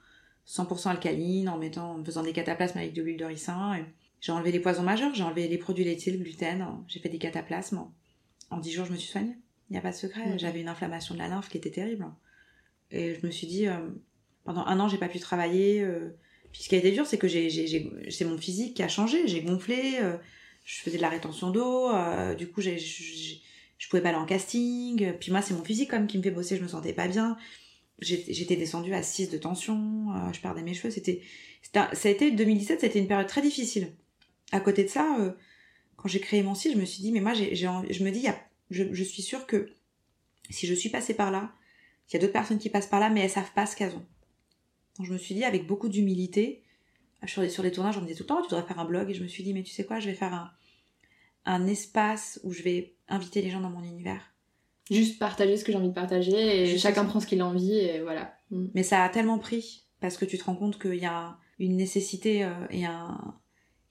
100% 0.47 0.89
alcaline, 0.89 1.50
en 1.50 1.58
mettant, 1.58 1.95
en 1.95 2.06
faisant 2.06 2.23
des 2.23 2.32
cataplasmes 2.32 2.78
avec 2.78 2.93
de 2.93 3.02
l'huile 3.02 3.17
de 3.17 3.26
ricin. 3.26 3.86
J'ai 4.19 4.32
enlevé 4.32 4.51
les 4.51 4.60
poisons 4.60 4.84
majeurs, 4.84 5.13
j'ai 5.13 5.23
enlevé 5.23 5.47
les 5.47 5.58
produits 5.58 5.84
laitiers, 5.84 6.12
le 6.12 6.19
gluten, 6.19 6.65
j'ai 6.88 6.99
fait 6.99 7.10
des 7.10 7.19
cataplasmes. 7.19 7.86
En 8.49 8.58
10 8.58 8.71
jours, 8.71 8.86
je 8.86 8.91
me 8.91 8.97
suis 8.97 9.12
soignée. 9.12 9.38
Il 9.69 9.73
n'y 9.73 9.80
a 9.80 9.82
pas 9.82 9.91
de 9.91 9.95
secret. 9.95 10.38
J'avais 10.38 10.62
une 10.62 10.69
inflammation 10.69 11.13
de 11.13 11.19
la 11.19 11.27
lymphe 11.27 11.49
qui 11.49 11.58
était 11.58 11.71
terrible. 11.71 12.06
Et 12.91 13.15
je 13.15 13.25
me 13.25 13.32
suis 13.32 13.47
dit, 13.47 13.67
euh, 13.67 13.89
pendant 14.45 14.65
un 14.65 14.80
an, 14.80 14.88
j'ai 14.88 14.97
pas 14.97 15.10
pu 15.10 15.19
travailler. 15.19 15.86
Puis 16.53 16.63
ce 16.63 16.69
qui 16.69 16.75
a 16.75 16.77
été 16.77 16.91
dur, 16.91 17.06
c'est 17.06 17.17
que 17.17 17.27
c'est 17.27 18.25
mon 18.25 18.38
physique 18.38 18.75
qui 18.75 18.84
a 18.84 18.88
changé. 18.88 19.27
J'ai 19.27 19.41
gonflé 19.41 19.99
je 20.67 20.82
faisais 20.82 20.97
de 20.97 21.01
la 21.01 21.10
rétention 21.10 21.49
d'eau, 21.49 21.89
euh, 21.89 22.36
du 22.36 22.49
coup 22.49 22.60
j'ai, 22.60 22.77
je 22.77 23.89
pouvais 23.89 24.01
pas 24.01 24.10
aller 24.10 24.17
en 24.17 24.25
casting, 24.25 25.13
puis 25.17 25.32
moi 25.32 25.41
c'est 25.41 25.53
mon 25.53 25.63
physique 25.63 25.89
comme 25.89 26.08
qui 26.08 26.17
me 26.17 26.23
fait 26.23 26.30
bosser, 26.30 26.58
je 26.58 26.62
me 26.62 26.67
sentais 26.67 26.91
pas 26.93 27.08
bien. 27.08 27.38
J'étais 27.99 28.58
descendue 28.58 28.93
à 28.93 29.01
6 29.01 29.30
de 29.30 29.38
tension, 29.38 30.12
euh, 30.13 30.34
je 30.34 30.41
perdais 30.41 30.62
mes 30.62 30.73
cheveux, 30.73 30.91
c'était, 30.91 31.21
ça 31.73 31.88
a 31.91 32.10
été 32.10 32.32
2017, 32.32 32.82
c'était 32.82 32.99
une 32.99 33.08
période 33.08 33.27
très 33.27 33.41
difficile. 33.41 33.93
À 34.51 34.60
côté 34.60 34.83
de 34.83 34.89
ça, 34.89 35.17
euh, 35.19 35.31
quand 35.95 36.07
j'ai 36.07 36.19
créé 36.19 36.43
mon 36.43 36.55
site, 36.55 36.73
je 36.73 36.79
me 36.79 36.86
suis 36.86 37.01
dit, 37.01 37.12
mais 37.12 37.19
moi 37.19 37.33
j'ai, 37.33 37.55
je 37.55 37.67
me 38.03 38.12
dis, 38.12 38.19
y 38.19 38.27
a, 38.27 38.39
je, 38.69 38.83
je, 38.91 39.03
suis 39.03 39.21
sûre 39.21 39.45
que 39.45 39.69
si 40.49 40.67
je 40.67 40.73
suis 40.73 40.89
passée 40.89 41.13
par 41.13 41.31
là, 41.31 41.51
il 42.10 42.13
y 42.13 42.15
a 42.17 42.19
d'autres 42.19 42.33
personnes 42.33 42.60
qui 42.60 42.69
passent 42.69 42.88
par 42.88 42.99
là, 42.99 43.10
mais 43.10 43.21
elles 43.21 43.29
savent 43.29 43.51
pas 43.53 43.65
ce 43.65 43.75
qu'elles 43.75 43.95
ont. 43.95 44.05
Donc 44.97 45.07
je 45.07 45.13
me 45.13 45.17
suis 45.17 45.36
dit, 45.36 45.43
avec 45.43 45.67
beaucoup 45.67 45.89
d'humilité, 45.89 46.63
sur 47.25 47.41
les, 47.41 47.49
sur 47.49 47.63
les 47.63 47.71
tournages, 47.71 47.97
on 47.97 48.01
me 48.01 48.05
disait 48.05 48.17
tout 48.17 48.23
le 48.23 48.27
temps, 48.27 48.41
tu 48.41 48.49
devrais 48.49 48.65
faire 48.65 48.79
un 48.79 48.86
blog, 48.86 49.10
et 49.10 49.13
je 49.13 49.23
me 49.23 49.27
suis 49.27 49.43
dit, 49.43 49.53
mais 49.53 49.63
tu 49.63 49.73
sais 49.73 49.86
quoi, 49.86 49.99
je 49.99 50.07
vais 50.07 50.15
faire 50.15 50.33
un, 50.33 50.51
un 51.47 51.65
espace 51.65 52.39
où 52.43 52.51
je 52.51 52.62
vais 52.62 52.93
inviter 53.07 53.41
les 53.41 53.49
gens 53.49 53.62
dans 53.62 53.69
mon 53.69 53.83
univers. 53.83 54.21
Juste 54.91 55.19
partager 55.19 55.57
ce 55.57 55.65
que 55.65 55.71
j'ai 55.71 55.77
envie 55.77 55.89
de 55.89 55.93
partager 55.93 56.62
et 56.62 56.77
chacun 56.77 57.05
prend 57.05 57.19
ce 57.19 57.27
qu'il 57.27 57.41
a 57.41 57.45
envie 57.45 57.73
et 57.73 58.01
voilà. 58.01 58.38
Mais 58.51 58.83
ça 58.83 59.03
a 59.03 59.10
tellement 59.10 59.39
pris 59.39 59.86
parce 59.99 60.17
que 60.17 60.25
tu 60.25 60.38
te 60.38 60.43
rends 60.43 60.55
compte 60.55 60.79
qu'il 60.79 60.95
y 60.95 61.05
a 61.05 61.38
une 61.60 61.75
nécessité 61.75 62.45
euh, 62.45 62.53
et, 62.69 62.86
un, 62.86 63.36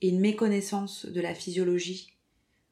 et 0.01 0.09
une 0.09 0.19
méconnaissance 0.19 1.05
de 1.05 1.21
la 1.21 1.33
physiologie. 1.33 2.13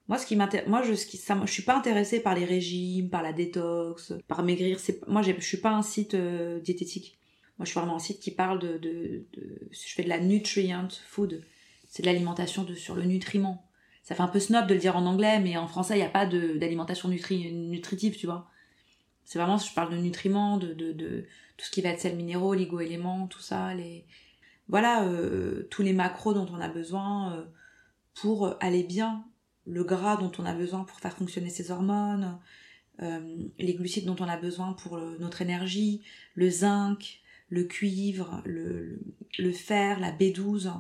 Moi, 0.08 0.18
ce 0.18 0.26
qui 0.26 0.36
m'intéresse, 0.36 0.68
moi, 0.68 0.84
je, 0.84 0.94
je 0.94 1.52
suis 1.52 1.64
pas 1.64 1.76
intéressée 1.76 2.20
par 2.20 2.36
les 2.36 2.46
régimes, 2.46 3.10
par 3.10 3.24
la 3.24 3.34
détox, 3.34 4.14
par 4.28 4.44
maigrir. 4.44 4.80
Moi, 5.08 5.22
je 5.24 5.32
suis 5.42 5.58
pas 5.58 5.72
un 5.72 5.82
site 5.82 6.14
euh, 6.14 6.60
diététique. 6.60 7.18
Moi, 7.58 7.66
je 7.66 7.72
suis 7.72 7.80
vraiment 7.80 7.96
un 7.96 8.00
site 8.00 8.20
qui 8.20 8.32
parle 8.32 8.60
de, 8.60 9.26
je 9.72 9.94
fais 9.94 10.04
de 10.04 10.10
la 10.10 10.20
nutrient 10.20 10.74
food. 11.08 11.42
C'est 11.88 12.04
de 12.04 12.08
l'alimentation 12.08 12.68
sur 12.76 12.96
le 12.96 13.04
nutriment 13.04 13.66
ça 14.06 14.14
fait 14.14 14.22
un 14.22 14.28
peu 14.28 14.40
snob 14.40 14.68
de 14.68 14.76
le 14.76 14.80
dire 14.80 14.96
en 14.96 15.06
anglais, 15.08 15.40
mais 15.40 15.58
en 15.58 15.68
français, 15.68 15.96
il 15.96 15.98
n'y 15.98 16.06
a 16.06 16.10
pas 16.10 16.28
d'alimentation 16.28 17.10
nutritive, 17.10 18.16
tu 18.16 18.28
vois. 18.28 18.48
C'est 19.24 19.40
vraiment, 19.40 19.58
je 19.58 19.74
parle 19.74 19.92
de 19.92 19.98
nutriments, 19.98 20.60
de, 20.60 21.26
tout 21.58 21.66
ce 21.66 21.72
qui 21.72 21.82
va 21.82 21.90
être 21.90 22.00
sels 22.00 22.16
minéraux, 22.16 22.52
oligo-éléments, 22.52 23.26
tout 23.26 23.42
ça, 23.42 23.74
les, 23.74 24.06
voilà, 24.68 25.06
euh, 25.06 25.68
tous 25.70 25.82
les 25.82 25.94
macros 25.94 26.34
dont 26.34 26.48
on 26.52 26.60
a 26.60 26.70
besoin 26.70 27.34
euh, 27.34 27.46
pour 28.14 28.56
aller 28.60 28.84
bien, 28.84 29.26
le 29.66 29.84
gras 29.84 30.18
dont 30.18 30.32
on 30.38 30.46
a 30.46 30.54
besoin 30.54 30.84
pour 30.84 31.00
faire 31.00 31.16
fonctionner 31.16 31.50
ses 31.50 31.72
hormones, 31.72 32.40
euh, 33.02 33.38
les 33.58 33.74
glucides 33.74 34.06
dont 34.06 34.16
on 34.20 34.28
a 34.28 34.38
besoin 34.38 34.74
pour 34.74 34.98
notre 35.20 35.42
énergie, 35.42 36.02
le 36.34 36.50
zinc, 36.50 37.22
le 37.50 37.64
cuivre, 37.64 38.42
le, 38.46 39.00
le 39.38 39.52
fer, 39.52 40.00
la 40.00 40.12
B12, 40.12 40.72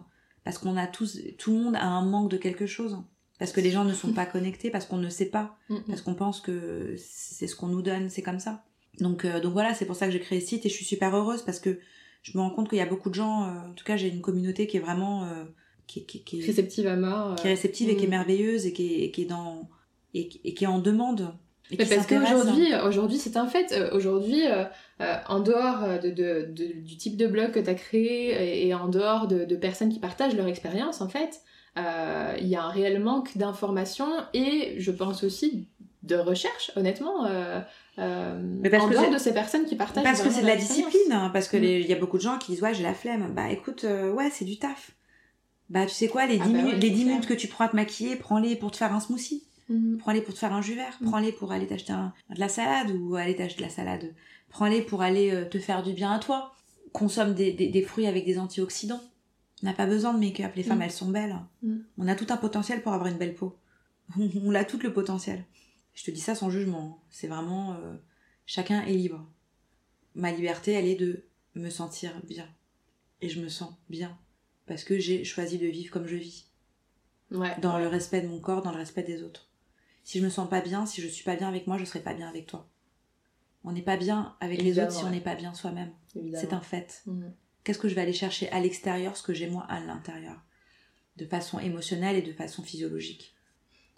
parce 0.43 0.57
qu'on 0.57 0.77
a 0.77 0.87
tous, 0.87 1.19
tout 1.37 1.53
le 1.53 1.63
monde 1.63 1.75
a 1.75 1.85
un 1.85 2.05
manque 2.05 2.31
de 2.31 2.37
quelque 2.37 2.65
chose 2.65 2.97
parce 3.37 3.51
que 3.51 3.61
les 3.61 3.71
gens 3.71 3.83
ne 3.83 3.93
sont 3.93 4.13
pas 4.13 4.25
connectés, 4.25 4.69
parce 4.69 4.85
qu'on 4.85 4.97
ne 4.97 5.09
sait 5.09 5.29
pas, 5.29 5.57
parce 5.87 6.01
qu'on 6.01 6.15
pense 6.15 6.39
que 6.39 6.95
c'est 6.97 7.47
ce 7.47 7.55
qu'on 7.55 7.67
nous 7.67 7.81
donne, 7.81 8.09
c'est 8.09 8.21
comme 8.21 8.39
ça. 8.39 8.63
Donc, 8.99 9.25
euh, 9.25 9.39
donc 9.41 9.53
voilà, 9.53 9.73
c'est 9.73 9.85
pour 9.85 9.95
ça 9.95 10.05
que 10.05 10.11
j'ai 10.11 10.19
créé 10.19 10.39
ce 10.39 10.47
site 10.47 10.65
et 10.65 10.69
je 10.69 10.73
suis 10.73 10.85
super 10.85 11.13
heureuse 11.15 11.41
parce 11.41 11.59
que 11.59 11.79
je 12.25 12.35
me 12.35 12.41
rends 12.41 12.49
compte 12.49 12.69
qu'il 12.69 12.79
y 12.79 12.81
a 12.81 12.88
beaucoup 12.88 13.09
de 13.09 13.15
gens, 13.15 13.43
euh, 13.43 13.69
en 13.69 13.73
tout 13.75 13.85
cas 13.85 13.97
j'ai 13.97 14.07
une 14.07 14.21
communauté 14.21 14.65
qui 14.65 14.77
est 14.77 14.79
vraiment... 14.79 15.25
Euh, 15.25 15.45
qui, 15.85 16.03
qui, 16.07 16.23
qui, 16.23 16.41
réceptive 16.41 16.88
à 16.88 16.95
mort. 16.95 17.35
Qui 17.35 17.45
est 17.45 17.51
réceptive 17.51 17.89
et 17.89 17.95
qui 17.95 18.05
est 18.05 18.07
mm. 18.07 18.11
merveilleuse 18.11 18.65
et 18.65 18.73
qui 18.73 19.03
est, 19.03 19.11
qui 19.11 19.21
est 19.21 19.25
dans... 19.25 19.69
Et, 20.15 20.27
qui 20.27 20.63
est 20.63 20.67
en 20.67 20.79
demande. 20.79 21.35
Et 21.69 21.77
parce 21.77 22.07
qu'aujourd'hui, 22.07 22.73
aujourd'hui, 22.83 23.17
c'est 23.17 23.38
un 23.38 23.47
fait. 23.47 23.91
Aujourd'hui, 23.91 24.43
en 24.99 25.39
dehors 25.41 25.99
de, 26.01 26.09
de, 26.09 26.53
du 26.53 26.97
type 26.97 27.17
de 27.17 27.27
blog 27.27 27.51
que 27.51 27.59
tu 27.59 27.69
as 27.69 27.73
créé 27.73 28.65
et, 28.65 28.73
en 28.73 28.88
dehors 28.88 29.27
de, 29.27 29.55
personnes 29.55 29.89
qui 29.89 29.99
partagent 29.99 30.35
leur 30.35 30.47
expérience, 30.47 31.01
en 31.01 31.09
fait, 31.09 31.41
euh, 31.77 32.35
il 32.39 32.47
y 32.47 32.55
a 32.55 32.63
un 32.63 32.69
réel 32.69 33.03
manque 33.03 33.38
d'informations 33.38 34.11
et 34.33 34.75
je 34.77 34.91
pense 34.91 35.25
aussi 35.25 35.67
de 36.05 36.15
recherche, 36.15 36.71
honnêtement. 36.75 37.25
Euh, 37.25 37.59
euh, 37.97 38.39
mais 38.61 38.69
parce 38.69 38.83
en 38.83 38.89
dehors 38.89 39.09
de 39.09 39.17
ces 39.17 39.33
personnes 39.33 39.65
qui 39.65 39.75
partagent. 39.75 40.03
Parce 40.03 40.21
que 40.21 40.29
c'est 40.29 40.41
de 40.41 40.47
la 40.47 40.55
discipline, 40.55 41.11
hein, 41.11 41.29
parce 41.33 41.47
que 41.47 41.57
mm. 41.57 41.63
il 41.63 41.87
y 41.87 41.93
a 41.93 41.97
beaucoup 41.97 42.17
de 42.17 42.21
gens 42.21 42.37
qui 42.37 42.51
disent 42.51 42.61
ouais 42.61 42.73
j'ai 42.73 42.83
la 42.83 42.93
flemme. 42.93 43.33
Bah 43.33 43.49
écoute, 43.51 43.83
ouais 43.83 44.29
c'est 44.31 44.45
du 44.45 44.57
taf. 44.57 44.91
Bah 45.69 45.85
tu 45.85 45.93
sais 45.93 46.07
quoi, 46.07 46.27
les 46.27 46.37
10 46.37 46.41
ah 46.41 46.45
bah 46.45 46.61
minutes, 46.61 46.81
les 46.81 46.89
10 46.91 47.05
minutes 47.05 47.25
que 47.27 47.33
tu 47.33 47.47
prends 47.47 47.65
à 47.65 47.69
te 47.69 47.75
maquiller, 47.75 48.15
prends-les 48.15 48.55
pour 48.55 48.71
te 48.71 48.77
faire 48.77 48.93
un 48.93 48.99
smoothie. 48.99 49.43
Mm. 49.69 49.97
Prends-les 49.97 50.21
pour 50.21 50.33
te 50.33 50.39
faire 50.39 50.53
un 50.53 50.61
jus 50.61 50.75
vert. 50.75 50.97
Mm. 51.01 51.09
Prends-les 51.09 51.31
pour 51.31 51.51
aller 51.51 51.67
t'acheter 51.67 51.93
de 51.93 52.39
la 52.39 52.49
salade 52.49 52.91
ou 52.91 53.15
aller 53.15 53.35
t'acheter 53.35 53.57
de 53.57 53.63
la 53.63 53.73
salade. 53.73 54.13
Prends-les 54.49 54.81
pour 54.81 55.01
aller 55.01 55.47
te 55.49 55.57
faire 55.57 55.83
du 55.83 55.93
bien 55.93 56.11
à 56.11 56.19
toi. 56.19 56.53
Consomme 56.93 57.33
des, 57.33 57.51
des, 57.51 57.67
des 57.67 57.81
fruits 57.81 58.07
avec 58.07 58.25
des 58.25 58.37
antioxydants. 58.37 59.01
On 59.63 59.65
n'a 59.65 59.73
pas 59.73 59.85
besoin 59.85 60.13
de 60.13 60.19
make-up. 60.19 60.51
Les 60.55 60.63
femmes, 60.63 60.79
mm. 60.79 60.83
elles 60.83 60.91
sont 60.91 61.09
belles. 61.09 61.35
On 61.97 62.07
a 62.07 62.15
tout 62.15 62.27
un 62.29 62.37
potentiel 62.37 62.81
pour 62.81 62.93
avoir 62.93 63.09
une 63.09 63.17
belle 63.17 63.33
peau. 63.33 63.57
On 64.45 64.53
a 64.53 64.63
tout 64.63 64.79
le 64.81 64.93
potentiel. 64.93 65.43
Je 65.95 66.03
te 66.03 66.12
dis 66.12 66.21
ça 66.21 66.36
sans 66.36 66.49
jugement. 66.49 67.03
C'est 67.10 67.27
vraiment... 67.27 67.73
Euh, 67.73 67.95
chacun 68.45 68.84
est 68.84 68.93
libre. 68.93 69.27
Ma 70.13 70.31
liberté, 70.31 70.73
elle 70.73 70.88
est 70.88 70.95
de 70.95 71.25
me 71.55 71.69
sentir 71.69 72.13
bien. 72.25 72.47
Et 73.21 73.29
je 73.29 73.41
me 73.41 73.49
sens 73.49 73.73
bien. 73.89 74.17
Parce 74.67 74.84
que 74.84 74.99
j'ai 74.99 75.23
choisi 75.23 75.58
de 75.58 75.67
vivre 75.67 75.91
comme 75.91 76.08
je 76.08 76.15
vis. 76.15 76.47
Ouais, 77.31 77.55
dans 77.60 77.79
le 77.79 77.88
respect 77.88 78.21
de 78.21 78.27
mon 78.27 78.39
corps, 78.39 78.62
dans 78.62 78.71
le 78.71 78.77
respect 78.77 79.03
des 79.03 79.23
autres. 79.23 79.49
Si 80.03 80.19
je 80.19 80.23
me 80.23 80.29
sens 80.29 80.47
pas 80.49 80.62
bien, 80.62 80.86
si 80.86 81.01
je 81.01 81.08
suis 81.08 81.23
pas 81.23 81.36
bien 81.36 81.47
avec 81.47 81.65
moi, 81.65 81.77
je 81.77 81.86
serai 81.86 82.01
pas 82.01 82.13
bien 82.13 82.29
avec 82.29 82.45
toi. 82.45 82.69
On 83.63 83.71
n'est 83.71 83.81
pas 83.81 83.97
bien 83.97 84.36
avec 84.39 84.62
les 84.62 84.77
autres 84.77 84.91
si 84.91 85.03
on 85.03 85.10
n'est 85.10 85.21
pas 85.21 85.34
bien 85.34 85.53
soi-même. 85.53 85.91
C'est 86.36 86.53
un 86.53 86.62
fait. 86.62 87.01
Mm. 87.08 87.29
Qu'est-ce 87.63 87.79
que 87.79 87.89
je 87.89 87.95
vais 87.95 88.01
aller 88.01 88.13
chercher 88.13 88.47
à 88.49 88.60
l'extérieur, 88.60 89.17
ce 89.17 89.23
que 89.23 89.34
j'ai 89.34 89.49
moi 89.49 89.65
à 89.67 89.79
l'intérieur? 89.79 90.39
De 91.17 91.25
façon 91.25 91.60
émotionnelle 91.60 92.15
et 92.15 92.21
de 92.21 92.31
façon 92.31 92.62
physiologique. 92.62 93.36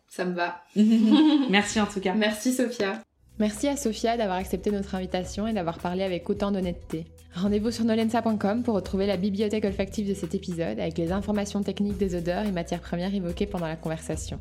Ça 0.10 0.26
me 0.26 0.34
va. 0.34 0.63
Merci 1.50 1.80
en 1.80 1.86
tout 1.86 2.00
cas. 2.00 2.13
Merci 2.13 2.54
Sophia. 2.54 3.02
Merci 3.39 3.67
à 3.67 3.78
Sophia 3.78 4.17
d'avoir 4.17 4.38
accepté 4.38 4.72
notre 4.72 4.96
invitation 4.96 5.48
et 5.48 5.54
d'avoir 5.54 5.78
parlé 5.78 6.04
avec 6.04 6.28
autant 6.30 6.52
d'honnêteté. 6.52 7.06
Rendez-vous 7.36 7.70
sur 7.70 7.86
nolensa.com 7.86 8.63
pour 8.63 8.74
retrouver 8.74 9.06
la 9.06 9.15
bibliothèque 9.15 9.65
olfactive 9.65 10.10
de 10.10 10.15
cet 10.15 10.34
épisode 10.34 10.80
avec 10.80 10.98
les 10.98 11.12
informations 11.12 11.62
techniques 11.62 11.98
des 11.98 12.15
odeurs 12.15 12.46
et 12.46 12.52
matières 12.52 12.82
premières 12.82 13.13
évoquées 13.13 13.46
pendant 13.46 13.67
la 13.67 13.76
conversation. 13.76 14.39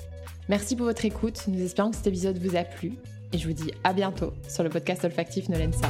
Merci 0.49 0.77
pour 0.77 0.87
votre 0.87 1.05
écoute, 1.05 1.45
nous 1.49 1.61
espérons 1.61 1.91
que 1.91 1.97
cet 1.97 2.07
épisode 2.07 2.39
vous 2.39 2.57
a 2.57 2.65
plu 2.65 2.93
et 3.33 3.39
je 3.39 3.47
vous 3.47 3.55
dis 3.55 3.71
à 3.85 3.93
bientôt 3.93 4.33
sur 4.49 4.63
le 4.63 4.71
podcast 4.71 5.05
olfactif 5.05 5.49
Nolensa. 5.51 5.89